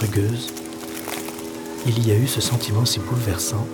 rugueuse, 0.00 0.54
il 1.86 2.06
y 2.06 2.12
a 2.12 2.16
eu 2.16 2.26
ce 2.26 2.40
sentiment 2.40 2.86
si 2.86 2.98
bouleversant 3.00 3.66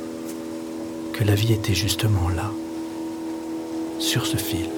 que 1.12 1.22
la 1.22 1.34
vie 1.34 1.52
était 1.52 1.74
justement 1.74 2.28
là, 2.28 2.50
sur 4.00 4.26
ce 4.26 4.36
fil. 4.36 4.77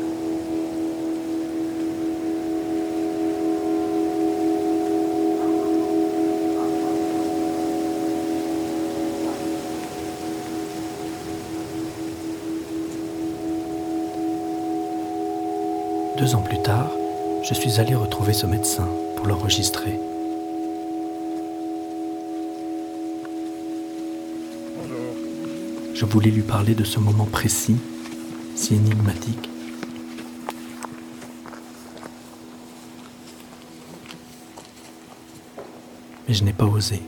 Deux 16.30 16.36
ans 16.36 16.42
plus 16.42 16.62
tard, 16.62 16.88
je 17.42 17.54
suis 17.54 17.80
allé 17.80 17.96
retrouver 17.96 18.32
ce 18.32 18.46
médecin 18.46 18.86
pour 19.16 19.26
l'enregistrer. 19.26 19.98
Je 25.92 26.04
voulais 26.04 26.30
lui 26.30 26.42
parler 26.42 26.76
de 26.76 26.84
ce 26.84 27.00
moment 27.00 27.24
précis, 27.24 27.78
si 28.54 28.76
énigmatique. 28.76 29.50
Mais 36.28 36.34
je 36.34 36.44
n'ai 36.44 36.52
pas 36.52 36.66
osé. 36.66 37.02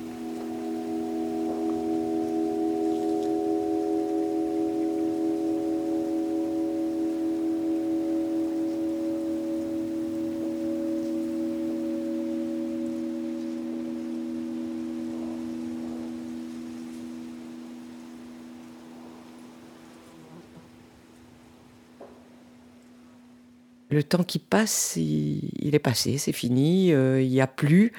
Le 23.93 24.03
temps 24.03 24.25
qui 24.25 24.39
passe, 24.39 24.97
il, 24.97 25.75
est 25.75 25.79
passé, 25.79 26.17
c'est 26.17 26.33
fini, 26.33 26.95
euh, 26.95 27.21
il 27.21 27.29
n'y 27.29 27.43
a 27.43 27.47
plus. 27.47 27.93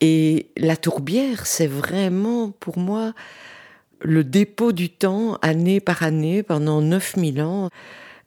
Et 0.00 0.48
la 0.56 0.76
tourbière, 0.76 1.46
c'est 1.46 1.68
vraiment 1.68 2.50
pour 2.50 2.78
moi 2.78 3.14
le 4.00 4.24
dépôt 4.24 4.72
du 4.72 4.90
temps, 4.90 5.36
année 5.36 5.78
par 5.78 6.02
année, 6.02 6.42
pendant 6.42 6.80
9000 6.80 7.42
ans. 7.42 7.70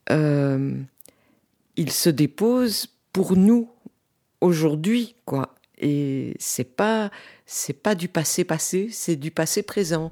Euh, 0.10 0.73
il 1.75 1.91
se 1.91 2.10
dépose 2.10 2.88
pour 3.12 3.36
nous 3.36 3.69
aujourd'hui, 4.39 5.15
quoi. 5.25 5.56
Et 5.77 6.36
c'est 6.39 6.75
pas, 6.75 7.12
c'est 7.45 7.73
pas 7.73 7.95
du 7.95 8.08
passé 8.08 8.45
passé, 8.45 8.88
c'est 8.91 9.17
du 9.17 9.32
passé 9.32 9.62
présent. 9.62 10.12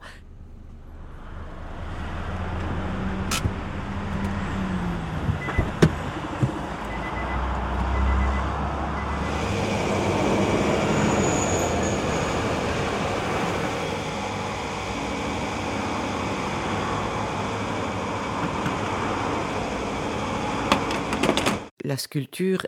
Sculpture 21.99 22.65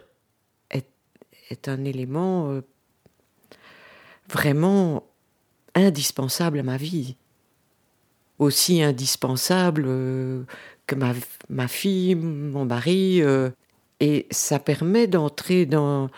est, 0.69 0.87
est 1.49 1.67
un 1.67 1.83
élément 1.85 2.51
euh, 2.51 2.61
vraiment 4.29 5.03
indispensable 5.75 6.59
à 6.59 6.63
ma 6.63 6.77
vie. 6.77 7.15
Aussi 8.39 8.81
indispensable 8.81 9.83
euh, 9.87 10.43
que 10.87 10.95
ma, 10.95 11.13
ma, 11.49 11.67
fille, 11.67 12.15
mon 12.15 12.65
mari. 12.65 13.21
Euh, 13.21 13.49
et 13.99 14.27
ça 14.31 14.59
permet 14.59 15.07
d'entrer 15.07 15.65
dans, 15.65 16.09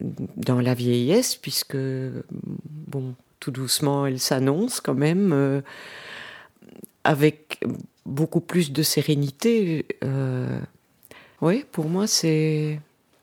dans 0.00 0.60
la 0.60 0.74
vieillesse, 0.74 1.34
puisque, 1.34 1.76
bon, 2.30 3.14
tout 3.40 3.50
doucement, 3.50 4.06
elle 4.06 4.20
s'annonce 4.20 4.80
quand 4.80 4.94
même, 4.94 5.62
avec 7.02 7.60
beaucoup 8.06 8.40
plus 8.40 8.70
de 8.70 8.84
sérénité. 8.84 9.84
Oui, 11.40 11.64
pour 11.70 11.88
moi, 11.88 12.06
c'est 12.06 12.80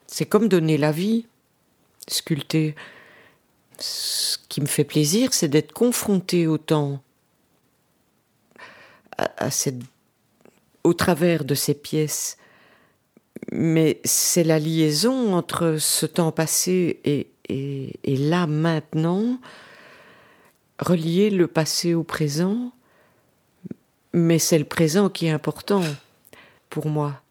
c'est 0.07 0.26
comme 0.26 0.47
donner 0.47 0.78
la 0.78 0.91
vie, 0.91 1.26
sculpter. 2.07 2.76
Ce 3.78 4.38
qui 4.47 4.61
me 4.61 4.68
fait 4.68 4.86
plaisir, 4.86 5.34
c'est 5.34 5.49
d'être 5.49 5.74
confronté 5.74 6.47
au 6.47 6.57
temps, 6.57 7.01
à, 9.18 9.51
cette, 9.51 9.82
au 10.86 10.93
travers 10.93 11.43
de 11.43 11.55
ces 11.55 11.74
pièces. 11.74 12.38
Mais 13.51 13.99
c'est 14.05 14.45
la 14.45 14.59
liaison 14.59 15.34
entre 15.34 15.76
ce 15.78 16.05
temps 16.05 16.32
passé 16.32 17.01
et, 17.03 17.28
et, 17.49 17.99
et 18.05 18.16
là 18.16 18.47
maintenant, 18.47 19.39
relier 20.80 21.30
le 21.30 21.47
passé 21.47 21.93
au 21.93 22.03
présent, 22.03 22.72
mais 24.13 24.39
c'est 24.39 24.59
le 24.59 24.66
présent 24.66 25.09
qui 25.09 25.26
est 25.26 25.32
important 25.32 25.84
pour 26.70 26.88
moi. 26.88 27.22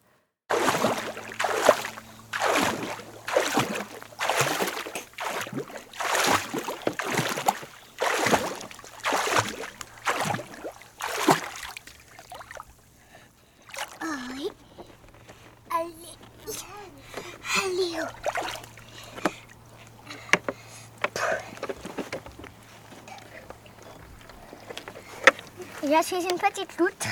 Je 25.87 26.03
suis 26.03 26.29
une 26.29 26.39
petite 26.39 26.77
loutre 26.79 27.07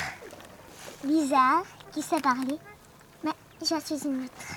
sait 2.12 2.20
parler, 2.20 2.58
mais 3.24 3.30
je 3.60 3.66
suis 3.66 4.06
une 4.06 4.20
loutre. 4.20 4.51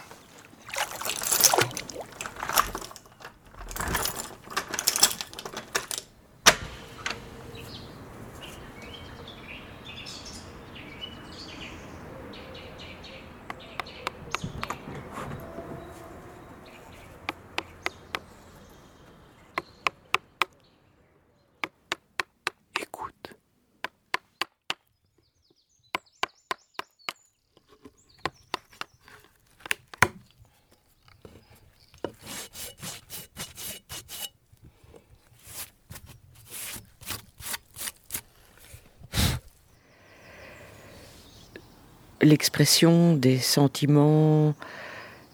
L'expression 42.26 43.16
des 43.16 43.38
sentiments 43.38 44.56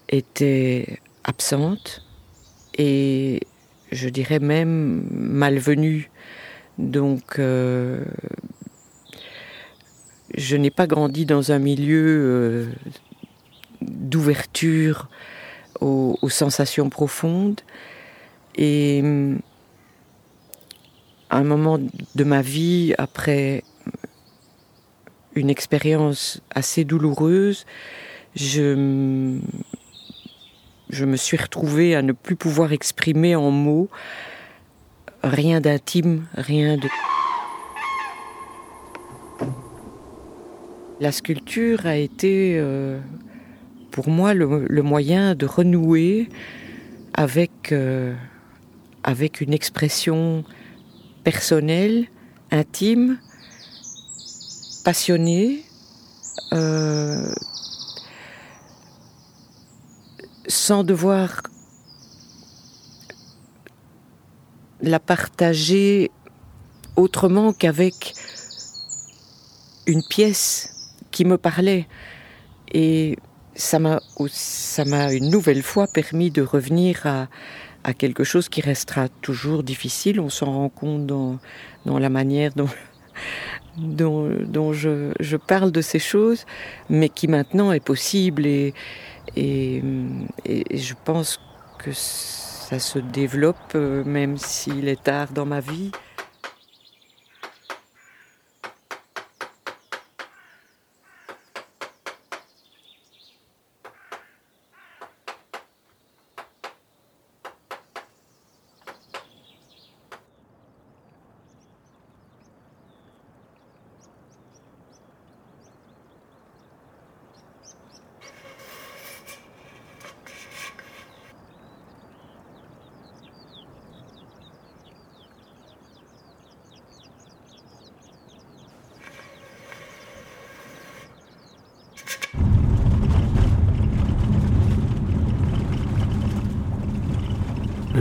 était 0.09 0.99
absente 1.23 2.05
et 2.77 3.41
je 3.91 4.09
dirais 4.09 4.39
même 4.39 5.07
malvenue. 5.09 6.11
Donc, 6.77 7.39
euh, 7.39 8.03
je 10.35 10.55
n'ai 10.55 10.71
pas 10.71 10.87
grandi 10.87 11.25
dans 11.25 11.51
un 11.51 11.59
milieu 11.59 12.05
euh, 12.05 12.65
d'ouverture 13.81 15.09
aux, 15.79 16.17
sensations 16.29 16.89
profondes. 16.89 17.61
Et 18.55 19.03
à 21.29 21.37
un 21.37 21.43
moment 21.43 21.79
de 21.79 22.23
ma 22.23 22.41
vie, 22.41 22.93
après 22.97 23.63
une 25.35 25.49
expérience 25.49 26.41
assez 26.53 26.83
douloureuse, 26.83 27.65
je, 28.35 28.75
me 28.75 29.39
suis 31.15 31.37
retrouvée 31.37 31.95
à 31.95 32.01
ne 32.01 32.11
plus 32.11 32.35
pouvoir 32.35 32.73
exprimer 32.73 33.35
en 33.35 33.51
mots 33.51 33.89
rien 35.23 35.61
d'intime, 35.61 36.25
rien 36.33 36.77
de... 36.77 36.87
La 40.99 41.11
sculpture 41.11 41.85
a 41.85 41.95
été 41.95 42.55
euh, 42.57 42.99
pour 43.89 44.09
moi 44.09 44.33
le, 44.33 44.81
moyen 44.81 45.33
de 45.33 45.45
renouer 45.45 46.29
avec, 47.13 47.71
euh, 47.71 48.13
avec 49.03 49.41
une 49.41 49.53
expression 49.53 50.43
personnelle, 51.23 52.05
intime, 52.51 53.17
passionnée, 54.83 55.63
euh, 56.53 57.33
sans 60.47 60.83
devoir 60.83 61.43
la 64.81 64.99
partager 64.99 66.11
autrement 66.95 67.53
qu'avec 67.53 68.13
une 69.87 70.03
pièce 70.03 70.69
qui 71.11 71.25
me 71.25 71.37
parlait. 71.37 71.87
Et 72.73 73.17
ça 73.53 73.79
m'a, 73.79 74.01
une 75.13 75.29
nouvelle 75.29 75.61
fois 75.61 75.87
permis 75.87 76.31
de 76.31 76.41
revenir 76.41 77.05
à, 77.05 77.27
quelque 77.93 78.23
chose 78.23 78.47
qui 78.49 78.61
restera 78.61 79.09
toujours 79.09 79.63
difficile. 79.63 80.19
On 80.19 80.29
s'en 80.29 80.51
rend 80.51 80.69
compte 80.69 81.05
dans 81.07 81.39
la 81.85 82.09
manière 82.09 82.53
dont, 82.53 82.69
dont, 83.81 84.73
je, 84.73 85.11
je, 85.19 85.37
parle 85.37 85.71
de 85.71 85.81
ces 85.81 85.99
choses, 85.99 86.45
mais 86.89 87.09
qui 87.09 87.27
maintenant 87.27 87.71
est 87.71 87.83
possible. 87.83 88.45
Et, 88.45 88.73
et, 89.35 89.81
et 90.45 90.77
je 90.77 90.93
pense 91.03 91.39
que 91.79 91.91
ça 91.91 92.79
se 92.79 92.99
développe, 92.99 93.75
euh, 93.75 94.03
même 94.05 94.37
s'il 94.37 94.87
est 94.87 95.03
tard 95.03 95.33
dans 95.33 95.45
ma 95.45 95.59
vie. 95.59 95.91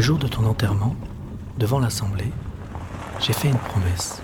Le 0.01 0.07
jour 0.07 0.18
de 0.18 0.28
ton 0.28 0.45
enterrement, 0.45 0.97
j'ai 3.18 3.32
fait 3.32 3.49
une 3.49 3.59
promesse. 3.59 4.22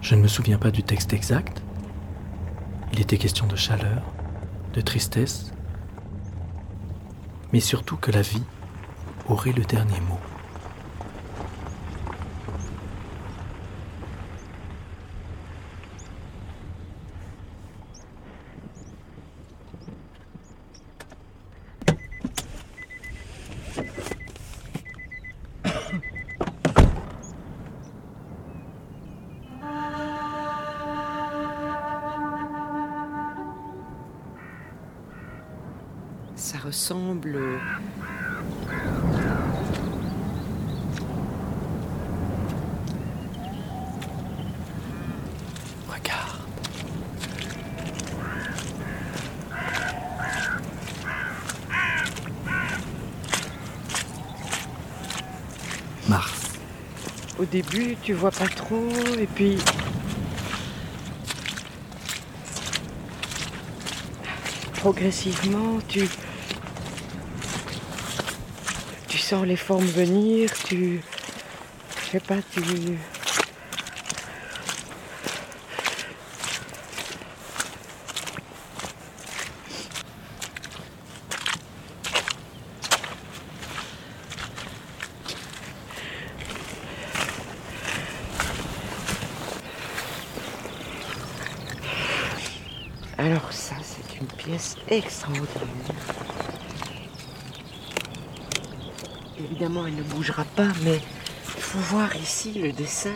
Je 0.00 0.14
ne 0.14 0.22
me 0.22 0.28
souviens 0.28 0.58
pas 0.58 0.70
du 0.70 0.82
texte 0.82 1.12
exact. 1.12 1.62
Il 2.92 3.00
était 3.00 3.18
question 3.18 3.46
de 3.46 3.56
chaleur, 3.56 4.02
de 4.74 4.80
tristesse, 4.80 5.52
mais 7.52 7.60
surtout 7.60 7.96
que 7.96 8.12
la 8.12 8.22
vie 8.22 8.44
aurait 9.28 9.52
le 9.52 9.64
dernier 9.64 10.00
mot. 10.00 10.29
Ressemble 36.58 37.38
Regarde. 45.88 46.40
Mars. 56.08 56.52
Au 57.38 57.44
début, 57.44 57.96
tu 58.02 58.12
vois 58.12 58.30
pas 58.30 58.48
trop, 58.48 58.88
et 59.18 59.26
puis 59.26 59.58
progressivement, 64.80 65.78
tu, 65.88 66.08
sens 69.30 69.46
les 69.46 69.54
formes 69.54 69.84
venir, 69.84 70.50
tu. 70.64 71.00
Je 72.02 72.10
sais 72.10 72.18
pas, 72.18 72.38
tu. 72.50 72.60
Alors 93.16 93.52
ça, 93.52 93.76
c'est 93.80 94.20
une 94.20 94.26
pièce 94.26 94.74
extraordinaire. 94.88 96.20
Évidemment, 99.60 99.86
elle 99.86 99.94
ne 99.94 100.02
bougera 100.02 100.44
pas, 100.60 100.72
mais 100.82 101.00
il 101.56 101.62
faut 101.62 101.78
voir 101.78 102.14
ici 102.16 102.52
le 102.54 102.72
dessin. 102.72 103.14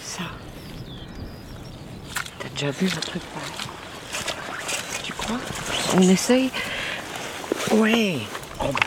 Ça. 0.00 0.24
T'as 2.38 2.48
déjà 2.48 2.70
vu 2.70 2.86
un 2.86 3.00
truc 3.00 3.22
pareil? 3.22 3.52
Tu 5.04 5.12
crois? 5.12 5.38
On 5.94 6.02
essaye? 6.02 6.50
Ouais. 7.70 8.18
Oh 8.60 8.72
bah. 8.72 8.80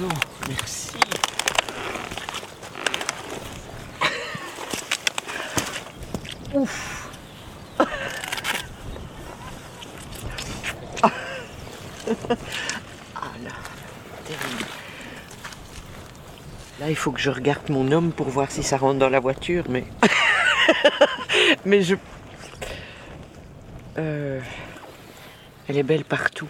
Non, 0.00 0.08
merci. 0.48 0.90
Ouf. 6.54 7.09
Ah 13.16 13.30
là, 13.44 13.50
terrible. 14.24 14.64
Là, 16.80 16.88
il 16.88 16.96
faut 16.96 17.12
que 17.12 17.20
je 17.20 17.30
regarde 17.30 17.68
mon 17.70 17.92
homme 17.92 18.10
pour 18.12 18.28
voir 18.28 18.50
si 18.50 18.62
ça 18.62 18.76
rentre 18.78 18.98
dans 18.98 19.10
la 19.10 19.20
voiture, 19.20 19.64
mais. 19.68 19.84
mais 21.64 21.82
je. 21.82 21.94
Euh, 23.98 24.40
Elle 25.68 25.76
est 25.78 25.82
belle 25.82 26.04
partout. 26.04 26.48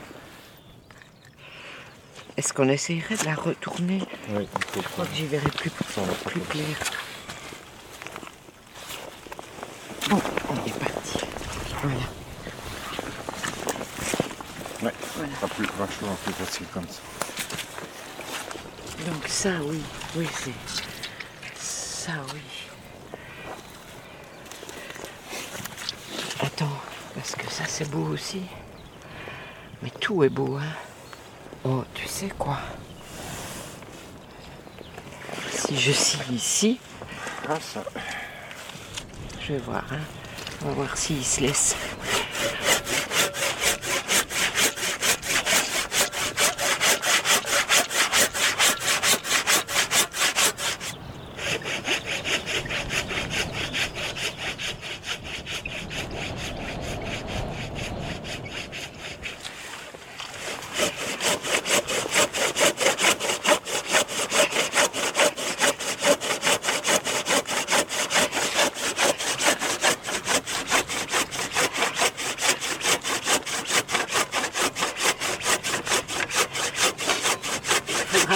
Est-ce 2.36 2.52
qu'on 2.52 2.68
essayerait 2.68 3.16
de 3.16 3.24
la 3.24 3.34
retourner? 3.34 4.00
Oui, 4.30 4.48
Je 4.76 4.80
crois 4.80 5.04
que 5.04 5.14
j'y 5.14 5.26
verrai 5.26 5.50
plus, 5.50 5.70
plus 6.26 6.40
clair. 6.42 6.76
Bon, 10.08 10.20
on 10.48 10.54
est 10.66 10.78
parti. 10.78 11.18
Voilà. 11.82 12.00
Ouais, 14.82 14.92
pas 15.40 15.48
plus, 16.00 16.32
facile 16.32 16.66
comme 16.72 16.86
ça. 16.88 17.00
Donc 19.06 19.28
ça, 19.28 19.50
oui, 19.64 19.80
oui, 20.16 20.26
c'est... 20.32 20.52
Ça, 21.56 22.12
oui. 22.34 22.40
Attends, 26.40 26.80
parce 27.14 27.34
que 27.34 27.50
ça, 27.50 27.64
c'est 27.66 27.90
beau 27.90 28.06
aussi. 28.12 28.42
Mais 29.82 29.90
tout 29.90 30.24
est 30.24 30.28
beau, 30.30 30.56
hein. 30.56 30.72
Oh, 31.64 31.84
tu 31.94 32.06
sais 32.06 32.30
quoi? 32.38 32.58
Si 35.50 35.78
je 35.78 35.92
scie 35.92 36.18
ici... 36.32 36.80
Ah, 37.48 37.58
ça... 37.60 37.84
Je 39.40 39.52
vais 39.54 39.58
voir, 39.58 39.84
hein. 39.90 40.00
On 40.62 40.68
va 40.68 40.72
voir 40.72 40.96
s'il 40.96 41.24
se 41.24 41.40
laisse. 41.40 41.76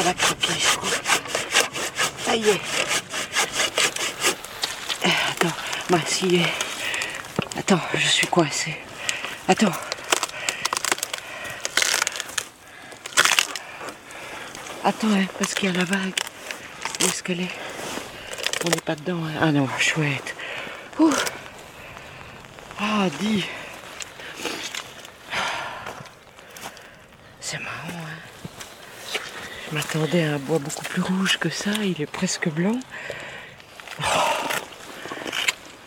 La 0.04 0.14
croquer, 0.14 0.52
je 0.58 0.76
crois. 0.76 0.88
Ça 2.24 2.36
y 2.36 2.48
est. 2.50 2.60
Eh, 5.04 5.08
Attends, 5.30 5.54
moi, 5.90 6.00
si... 6.06 6.42
Attends, 7.58 7.80
je 7.94 8.06
suis 8.06 8.26
coincée. 8.26 8.76
Attends. 9.48 9.72
Attends, 14.84 15.08
hein, 15.12 15.26
parce 15.38 15.54
qu'il 15.54 15.70
y 15.70 15.74
a 15.74 15.76
la 15.78 15.84
vague. 15.84 16.12
Où 17.00 17.04
est-ce 17.06 17.22
qu'elle 17.22 17.40
est? 17.40 17.50
On 18.66 18.70
n'est 18.70 18.80
pas 18.80 18.94
dedans. 18.96 19.22
hein. 19.24 19.38
Ah 19.40 19.52
non, 19.52 19.68
chouette. 19.78 20.34
Ah, 22.78 23.06
dis. 23.20 23.44
C'est 27.40 27.58
marrant, 27.58 27.74
hein. 27.88 29.18
Je 29.70 29.74
m'attendais 29.98 30.24
un 30.24 30.38
bois 30.38 30.58
beaucoup 30.58 30.84
plus 30.84 31.02
rouge 31.02 31.38
que 31.38 31.48
ça. 31.48 31.70
Il 31.82 32.00
est 32.02 32.06
presque 32.06 32.48
blanc. 32.48 32.78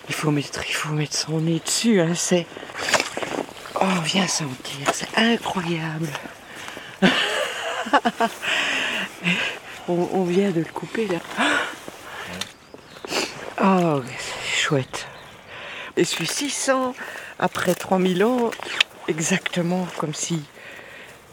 Il 0.07 0.13
faut 0.13 0.31
mettre, 0.31 0.63
son 1.11 1.41
nez 1.41 1.61
dessus, 1.63 1.99
hein. 2.01 2.13
C'est. 2.15 2.47
Oh, 3.79 3.85
viens 4.03 4.27
sentir. 4.27 4.87
C'est 4.93 5.17
incroyable. 5.17 6.07
on, 9.87 10.09
on 10.13 10.23
vient 10.23 10.51
de 10.51 10.59
le 10.59 10.65
couper 10.65 11.07
là. 11.07 11.19
Oh, 13.61 14.01
c'est 14.17 14.57
chouette. 14.57 15.07
Et 15.95 16.03
celui-ci 16.05 16.49
sent, 16.49 16.93
après 17.39 17.75
3000 17.75 18.23
ans, 18.23 18.51
exactement 19.07 19.87
comme 19.97 20.13
si, 20.13 20.43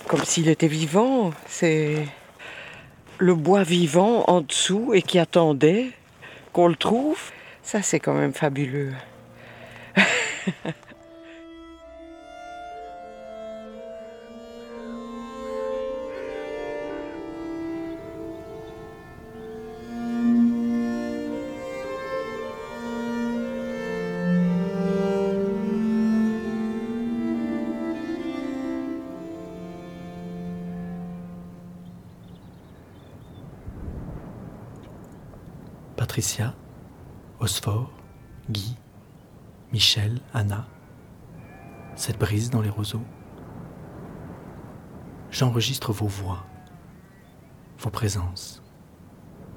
comme 0.09 0.25
s'il 0.25 0.49
était 0.49 0.69
vivant. 0.69 1.33
C'est 1.49 2.07
le 3.19 3.35
bois 3.35 3.63
vivant 3.63 4.25
en 4.29 4.41
dessous 4.41 4.93
et 4.95 5.03
qui 5.03 5.19
attendait 5.19 5.91
qu'on 6.53 6.69
le 6.69 6.77
trouve. 6.77 7.19
Ça, 7.63 7.83
c'est 7.83 8.01
quand 8.01 8.15
même 8.15 8.33
fabuleux. 8.33 8.93
Patricia, 36.15 36.55
Osphore, 37.41 37.91
Guy, 38.49 38.77
Michel, 39.73 40.21
Anna, 40.33 40.65
cette 41.97 42.21
brise 42.21 42.51
dans 42.51 42.63
les 42.63 42.71
roseaux. 42.71 43.03
J'enregistre 45.33 45.93
vos 45.93 46.07
voix, 46.07 46.47
vos 47.81 47.91
présences, 47.91 48.63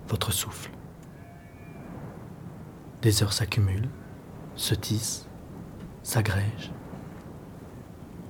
votre 0.08 0.32
souffle. 0.32 0.72
Des 3.04 3.22
heures 3.22 3.34
s'accumulent, 3.34 3.92
se 4.56 4.74
tissent, 4.74 5.30
s'agrègent, 6.02 6.74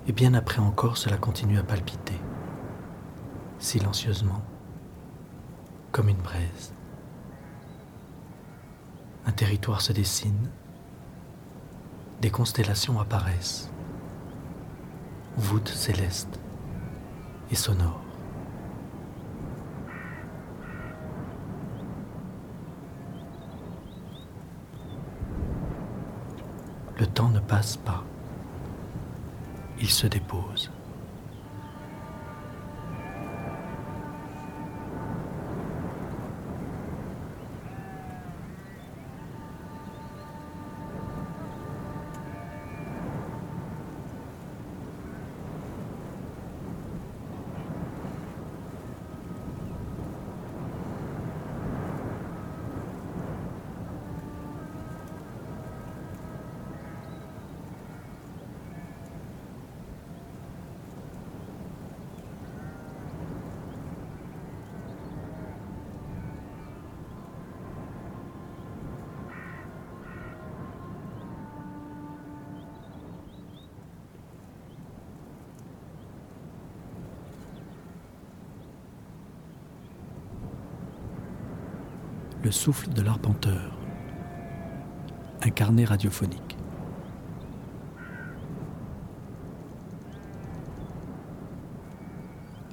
et 0.05 0.11
bien 0.11 0.34
après 0.34 0.59
encore 0.59 0.97
cela 0.97 1.15
continue 1.15 1.59
à 1.59 1.63
palpiter, 1.63 2.19
silencieusement, 3.57 4.43
comme 5.93 6.09
une 6.09 6.21
braise. 6.21 6.73
Un 9.28 9.34
territoire 9.34 9.82
se 9.82 9.91
dessine, 9.91 10.49
des 12.21 12.30
constellations 12.30 12.97
apparaissent, 12.99 13.69
voûtes 15.36 15.67
célestes 15.67 16.39
et 17.51 17.55
sonores. 17.55 18.01
Le 26.97 27.05
temps 27.05 27.30
ne 27.30 27.41
passe 27.41 27.75
pas, 27.75 28.05
il 29.80 29.89
se 29.89 30.07
dépose. 30.07 30.71
Le 82.48 82.54
souffle 82.54 82.88
de 82.91 83.02
l'arpenteur. 83.02 83.78
Un 85.43 85.50
carnet 85.50 85.84
radiophonique. 85.84 86.56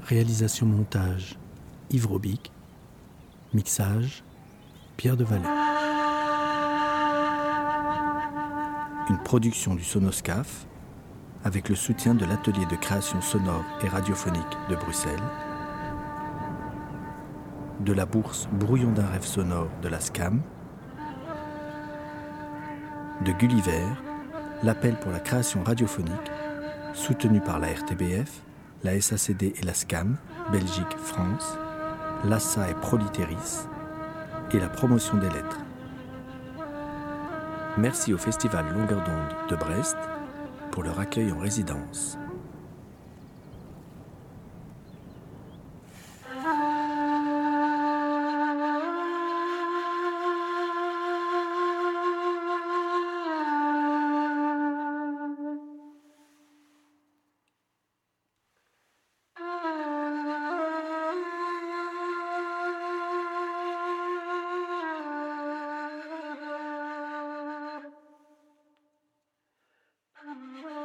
Réalisation 0.04 0.66
montage 0.66 1.36
Yves. 1.90 2.06
Mixage 3.52 4.22
Pierre 4.96 5.16
de 5.16 5.24
Vallée. 5.24 5.42
Une 9.10 9.18
production 9.24 9.74
du 9.74 9.82
Sonoscaf 9.82 10.68
avec 11.42 11.68
le 11.68 11.74
soutien 11.74 12.14
de 12.14 12.24
l'atelier 12.24 12.64
de 12.66 12.76
création 12.76 13.20
sonore 13.20 13.64
et 13.82 13.88
radiophonique 13.88 14.56
de 14.70 14.76
Bruxelles, 14.76 15.18
de 17.84 17.92
la 17.92 18.06
bourse 18.06 18.48
Brouillon 18.52 18.92
d'un 18.92 19.06
rêve 19.06 19.24
sonore 19.24 19.68
de 19.82 19.88
la 19.88 20.00
SCAM, 20.00 20.42
de 23.24 23.32
Gulliver, 23.32 23.86
l'appel 24.62 24.96
pour 24.96 25.12
la 25.12 25.20
création 25.20 25.62
radiophonique, 25.62 26.30
soutenu 26.94 27.40
par 27.40 27.58
la 27.58 27.68
RTBF, 27.68 28.42
la 28.82 29.00
SACD 29.00 29.54
et 29.56 29.64
la 29.64 29.74
SCAM, 29.74 30.16
Belgique, 30.50 30.96
France, 30.96 31.58
l'ASSA 32.24 32.70
et 32.70 32.74
Proliteris, 32.74 33.66
et 34.52 34.60
la 34.60 34.68
promotion 34.68 35.16
des 35.18 35.28
lettres. 35.30 35.60
Merci 37.76 38.14
au 38.14 38.18
Festival 38.18 38.64
Longueur 38.72 39.02
d'onde 39.04 39.50
de 39.50 39.56
Brest 39.56 39.96
pour 40.70 40.84
leur 40.84 41.00
accueil 41.00 41.32
en 41.32 41.38
résidence. 41.38 42.18
Come 70.24 70.38
on. 70.64 70.83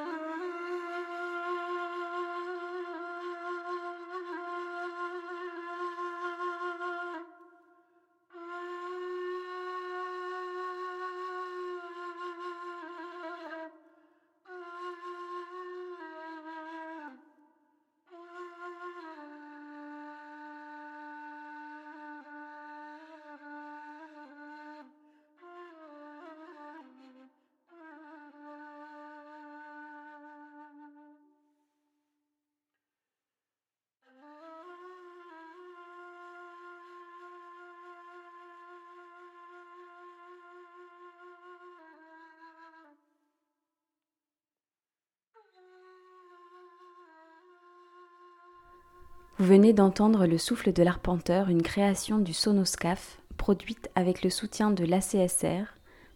Vous 49.37 49.45
venez 49.45 49.73
d'entendre 49.73 50.25
Le 50.25 50.37
souffle 50.37 50.73
de 50.73 50.83
l'arpenteur, 50.83 51.49
une 51.49 51.61
création 51.61 52.17
du 52.17 52.33
Sonoscaf, 52.33 53.19
produite 53.37 53.89
avec 53.95 54.23
le 54.23 54.29
soutien 54.29 54.71
de 54.71 54.83
l'ACSR, 54.83 55.63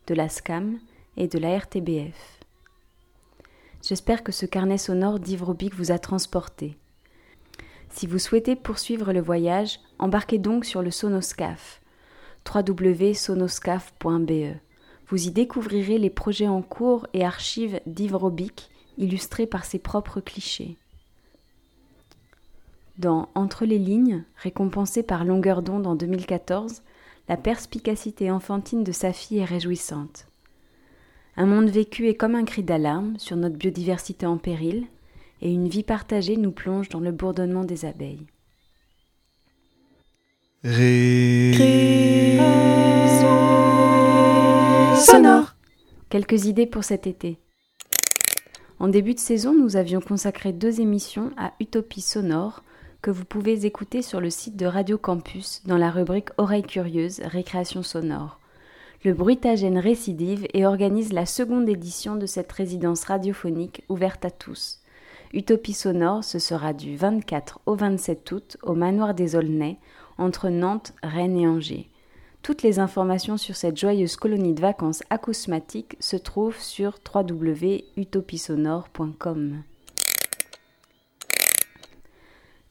de 0.07 0.13
la 0.13 0.29
SCAM 0.29 0.79
et 1.17 1.27
de 1.27 1.39
la 1.39 1.57
RTBF. 1.57 2.39
J'espère 3.81 4.23
que 4.23 4.31
ce 4.31 4.45
carnet 4.45 4.77
sonore 4.77 5.19
d'Yves 5.19 5.43
Robic 5.43 5.75
vous 5.75 5.91
a 5.91 5.99
transporté. 5.99 6.77
Si 7.89 8.07
vous 8.07 8.19
souhaitez 8.19 8.55
poursuivre 8.55 9.13
le 9.13 9.21
voyage, 9.21 9.79
embarquez 9.99 10.39
donc 10.39 10.65
sur 10.65 10.81
le 10.81 10.89
Sonoscaf, 10.89 11.81
www.sonoscaf.be. 12.53 14.57
Vous 15.07 15.27
y 15.27 15.31
découvrirez 15.31 15.97
les 15.97 16.09
projets 16.09 16.47
en 16.47 16.61
cours 16.61 17.07
et 17.13 17.23
archives 17.23 17.79
d'Yves 17.85 18.15
Robic, 18.15 18.69
illustrés 18.97 19.47
par 19.47 19.65
ses 19.65 19.79
propres 19.79 20.21
clichés. 20.21 20.77
Dans 23.03 23.27
Entre 23.35 23.65
les 23.65 23.79
lignes, 23.79 24.23
récompensé 24.37 25.03
par 25.03 25.25
Longueur 25.25 25.61
d'onde 25.61 25.87
en 25.87 25.95
2014, 25.95 26.83
la 27.27 27.35
perspicacité 27.35 28.31
enfantine 28.31 28.85
de 28.85 28.93
sa 28.93 29.11
fille 29.11 29.39
est 29.39 29.43
réjouissante. 29.43 30.27
Un 31.35 31.45
monde 31.45 31.69
vécu 31.69 32.07
est 32.07 32.15
comme 32.15 32.33
un 32.33 32.45
cri 32.45 32.63
d'alarme 32.63 33.15
sur 33.19 33.35
notre 33.35 33.57
biodiversité 33.57 34.25
en 34.25 34.37
péril, 34.37 34.85
et 35.41 35.51
une 35.51 35.67
vie 35.67 35.83
partagée 35.83 36.37
nous 36.37 36.53
plonge 36.53 36.87
dans 36.87 37.01
le 37.01 37.11
bourdonnement 37.11 37.65
des 37.65 37.83
abeilles. 37.83 38.25
Sonore 45.01 45.55
Quelques 46.07 46.45
idées 46.45 46.67
pour 46.67 46.85
cet 46.85 47.05
été. 47.05 47.37
En 48.79 48.87
début 48.87 49.13
de 49.13 49.19
saison, 49.19 49.53
nous 49.53 49.75
avions 49.75 49.99
consacré 49.99 50.53
deux 50.53 50.79
émissions 50.79 51.31
à 51.35 51.51
Utopie 51.59 51.99
sonore, 51.99 52.63
que 53.03 53.11
vous 53.11 53.25
pouvez 53.25 53.65
écouter 53.65 54.01
sur 54.01 54.21
le 54.21 54.29
site 54.29 54.55
de 54.55 54.65
Radio 54.65 54.97
Campus 54.97 55.61
dans 55.65 55.77
la 55.77 55.91
rubrique 55.91 56.29
Oreilles 56.37 56.63
curieuses, 56.63 57.19
récréation 57.25 57.83
sonore. 57.83 58.39
Le 59.03 59.13
bruitagène 59.13 59.77
récidive 59.77 60.47
et 60.53 60.65
organise 60.65 61.11
la 61.11 61.25
seconde 61.25 61.67
édition 61.67 62.15
de 62.15 62.25
cette 62.25 62.53
résidence 62.53 63.03
radiophonique 63.03 63.83
ouverte 63.89 64.23
à 64.23 64.31
tous. 64.31 64.79
Utopie 65.33 65.73
sonore, 65.73 66.23
ce 66.23 66.39
sera 66.39 66.71
du 66.71 66.95
24 66.95 67.59
au 67.65 67.75
27 67.75 68.31
août 68.31 68.55
au 68.63 68.73
Manoir 68.73 69.13
des 69.13 69.35
Aulnay, 69.35 69.79
entre 70.17 70.47
Nantes, 70.47 70.93
Rennes 71.03 71.37
et 71.37 71.45
Angers. 71.45 71.89
Toutes 72.41 72.63
les 72.63 72.79
informations 72.79 73.35
sur 73.35 73.57
cette 73.57 73.77
joyeuse 73.77 74.15
colonie 74.15 74.53
de 74.53 74.61
vacances 74.61 75.03
acousmatiques 75.09 75.97
se 75.99 76.15
trouvent 76.15 76.61
sur 76.61 76.99
www.utopiesonore.com. 77.13 79.63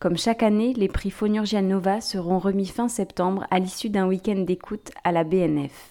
Comme 0.03 0.19
chaque 0.19 0.43
année, 0.43 0.73
les 0.73 0.89
prix 0.89 1.13
Phonurgia 1.13 1.63
Nova 1.63 2.01
seront 2.01 2.41
remis 2.41 2.67
fin 2.67 2.89
septembre 2.89 3.47
à 3.53 3.61
l'issue 3.61 3.89
d'un 3.89 4.09
week-end 4.09 4.41
d'écoute 4.41 4.91
à 5.05 5.13
la 5.13 5.23
BNF. 5.23 5.91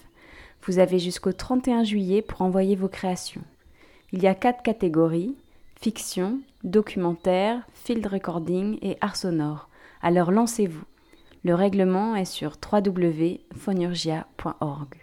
Vous 0.66 0.78
avez 0.78 0.98
jusqu'au 0.98 1.32
31 1.32 1.82
juillet 1.82 2.20
pour 2.20 2.42
envoyer 2.42 2.76
vos 2.76 2.90
créations. 2.90 3.40
Il 4.12 4.22
y 4.22 4.26
a 4.26 4.34
quatre 4.34 4.62
catégories 4.62 5.34
fiction, 5.80 6.40
documentaire, 6.62 7.62
field 7.72 8.06
recording 8.06 8.78
et 8.82 8.98
art 9.00 9.16
sonore. 9.16 9.70
Alors 10.02 10.30
lancez-vous. 10.30 10.84
Le 11.42 11.54
règlement 11.54 12.14
est 12.14 12.26
sur 12.26 12.58
www.phonurgia.org. 12.70 14.94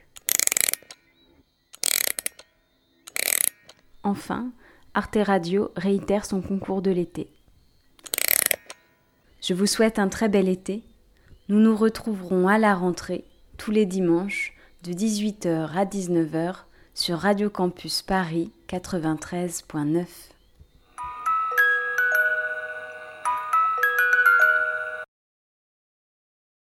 Enfin, 4.04 4.52
Arte 4.94 5.18
Radio 5.20 5.72
réitère 5.76 6.26
son 6.26 6.42
concours 6.42 6.84
de 6.84 6.92
l'été. 6.92 7.32
Je 9.42 9.54
vous 9.54 9.68
souhaite 9.68 10.00
un 10.00 10.10
très 10.10 10.28
bel 10.28 10.50
été. 10.50 10.84
Nous 11.48 11.60
nous 11.60 11.76
retrouverons 11.76 12.48
à 12.48 12.58
la 12.58 12.76
rentrée 12.76 13.24
tous 13.58 13.72
les 13.72 13.86
dimanches 13.86 14.54
de 14.84 14.92
18h 14.92 15.72
à 15.76 15.86
19h 15.86 16.56
sur 16.94 17.20
Radio 17.20 17.50
Campus 17.50 18.02
Paris 18.02 18.52
93.9. 18.68 20.06